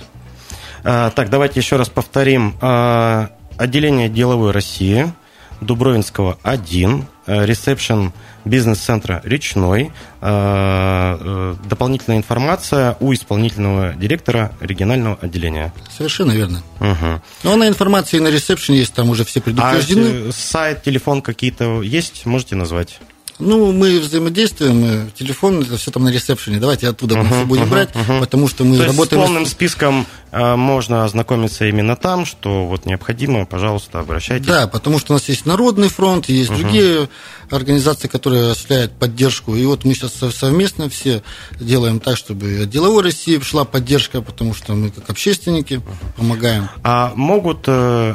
А, 0.84 1.10
так, 1.10 1.28
давайте 1.30 1.60
еще 1.60 1.76
раз 1.76 1.88
повторим. 1.88 2.56
А, 2.60 3.30
отделение 3.56 4.08
деловой 4.08 4.52
России, 4.52 5.12
Дубровинского 5.60 6.38
1, 6.42 7.06
э, 7.26 7.46
ресепшн 7.46 8.12
бизнес-центра 8.44 9.20
«Речной». 9.24 9.92
Э, 10.20 11.16
э, 11.20 11.54
дополнительная 11.68 12.18
информация 12.18 12.96
у 13.00 13.12
исполнительного 13.12 13.94
директора 13.94 14.52
регионального 14.60 15.18
отделения. 15.20 15.72
Совершенно 15.96 16.32
верно. 16.32 16.62
Угу. 16.80 17.22
Но 17.44 17.56
на 17.56 17.68
информации 17.68 18.18
на 18.18 18.28
ресепшене 18.28 18.78
есть, 18.78 18.94
там 18.94 19.10
уже 19.10 19.24
все 19.24 19.40
предупреждены. 19.40 20.28
А 20.28 20.32
сайт, 20.32 20.82
телефон 20.82 21.22
какие-то 21.22 21.82
есть, 21.82 22.26
можете 22.26 22.56
назвать? 22.56 23.00
Ну, 23.38 23.72
мы 23.72 24.00
взаимодействуем, 24.00 25.10
телефон, 25.12 25.62
это 25.62 25.76
все 25.76 25.90
там 25.90 26.04
на 26.04 26.08
ресепшене. 26.08 26.58
Давайте 26.58 26.88
оттуда 26.88 27.16
мы 27.16 27.26
все 27.26 27.44
будем 27.44 27.68
брать, 27.68 27.90
потому 28.20 28.48
что 28.48 28.64
мы 28.64 28.78
То 28.78 28.86
работаем... 28.86 29.20
Есть 29.20 29.30
с 29.30 29.32
полным 29.32 29.46
списком 29.46 30.06
э, 30.32 30.56
можно 30.56 31.04
ознакомиться 31.04 31.66
именно 31.66 31.94
там, 31.94 32.26
что 32.26 32.66
вот 32.66 32.86
необходимо, 32.86 33.46
пожалуйста, 33.46 34.00
обращайтесь. 34.00 34.46
Да, 34.46 34.66
потому 34.66 34.98
что 34.98 35.12
у 35.12 35.16
нас 35.16 35.28
есть 35.28 35.46
Народный 35.46 35.88
фронт, 35.88 36.28
есть 36.28 36.50
другие 36.50 37.08
организации, 37.50 38.08
которые 38.08 38.50
осуществляют 38.50 38.92
поддержку. 38.92 39.54
И 39.54 39.64
вот 39.64 39.84
мы 39.84 39.94
сейчас 39.94 40.14
совместно 40.34 40.88
все 40.88 41.22
делаем 41.60 42.00
так, 42.00 42.16
чтобы 42.16 42.62
от 42.62 42.70
деловой 42.70 43.02
России 43.02 43.38
шла 43.40 43.64
поддержка, 43.64 44.20
потому 44.20 44.54
что 44.54 44.74
мы 44.74 44.90
как 44.90 45.08
общественники 45.10 45.80
помогаем. 46.16 46.68
А 46.82 47.12
могут 47.14 47.64
э, 47.66 48.14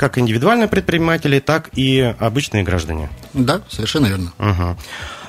как 0.00 0.16
индивидуальные 0.16 0.66
предприниматели, 0.66 1.40
так 1.40 1.68
и 1.74 2.14
обычные 2.18 2.62
граждане. 2.62 3.10
Да, 3.34 3.60
совершенно 3.68 4.06
верно. 4.06 4.32
Угу. 4.38 4.78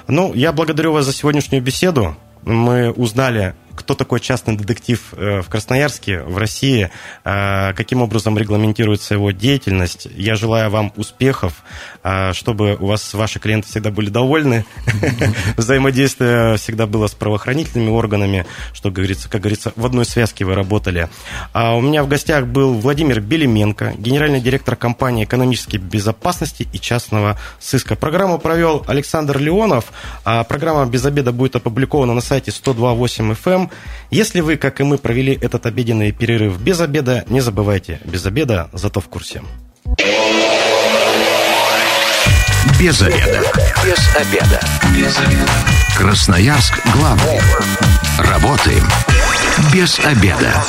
Ну, 0.08 0.34
я 0.34 0.54
благодарю 0.54 0.94
вас 0.94 1.06
за 1.06 1.12
сегодняшнюю 1.12 1.62
беседу. 1.62 2.16
Мы 2.44 2.90
узнали 2.90 3.54
кто 3.76 3.96
такой 3.96 4.20
частный 4.20 4.56
детектив 4.56 5.02
э, 5.14 5.42
в 5.42 5.50
Красноярске, 5.50 6.22
в 6.22 6.38
России, 6.38 6.90
э, 7.24 7.74
каким 7.74 8.02
образом 8.02 8.38
регламентируется 8.38 9.16
его 9.16 9.32
деятельность. 9.32 10.08
Я 10.16 10.36
желаю 10.36 10.70
вам 10.70 10.94
успехов, 10.96 11.64
э, 12.04 12.34
чтобы 12.34 12.76
у 12.80 12.88
вас 12.88 13.14
ваши 13.14 13.40
клиенты 13.40 13.68
всегда 13.68 13.92
были 13.92 14.10
довольны, 14.10 14.66
взаимодействие 15.58 16.58
всегда 16.58 16.88
было 16.88 17.08
с 17.08 17.14
правоохранительными 17.14 17.90
органами, 17.90 18.46
что, 18.74 18.92
говорится, 18.92 19.30
как 19.30 19.42
говорится, 19.42 19.74
в 19.76 19.86
одной 19.86 20.06
связке 20.06 20.46
вы 20.46 20.56
работали. 20.56 21.10
А 21.54 21.76
у 21.76 21.82
меня 21.82 22.04
в 22.04 22.08
гостях 22.08 22.48
был 22.48 22.74
Владимир 22.74 23.22
Белименко, 23.22 23.96
генеральный 23.98 24.42
директор 24.42 24.76
компании 24.76 25.24
экономической 25.24 25.78
безопасности 25.78 26.68
и 26.72 26.80
частного 26.80 27.38
сыска. 27.60 27.96
Программу 27.96 28.38
провел 28.38 28.84
Александр 28.88 29.38
Леонов. 29.38 29.92
А 30.26 30.44
программа 30.44 30.86
«Без 30.86 31.06
обеда» 31.06 31.32
будет 31.32 31.56
опубликована 31.56 32.14
на 32.14 32.22
сайте 32.22 32.52
102.8 32.52 33.38
FM. 33.44 33.71
Если 34.10 34.42
вы, 34.42 34.58
как 34.58 34.80
и 34.82 34.84
мы, 34.84 34.98
провели 34.98 35.38
этот 35.40 35.66
обеденный 35.66 36.12
перерыв 36.12 36.60
без 36.60 36.80
обеда, 36.82 37.24
не 37.28 37.42
забывайте, 37.42 38.00
без 38.04 38.26
обеда, 38.26 38.70
зато 38.74 39.00
в 39.00 39.08
курсе. 39.08 39.42
Без 42.80 43.02
обеда. 43.02 43.42
Без 43.86 44.16
обеда. 44.16 44.60
Без 44.96 45.18
обеда. 45.18 45.52
Красноярск 45.96 46.74
главный. 46.94 47.40
Работаем 48.18 48.84
без 49.74 50.00
обеда. 50.00 50.64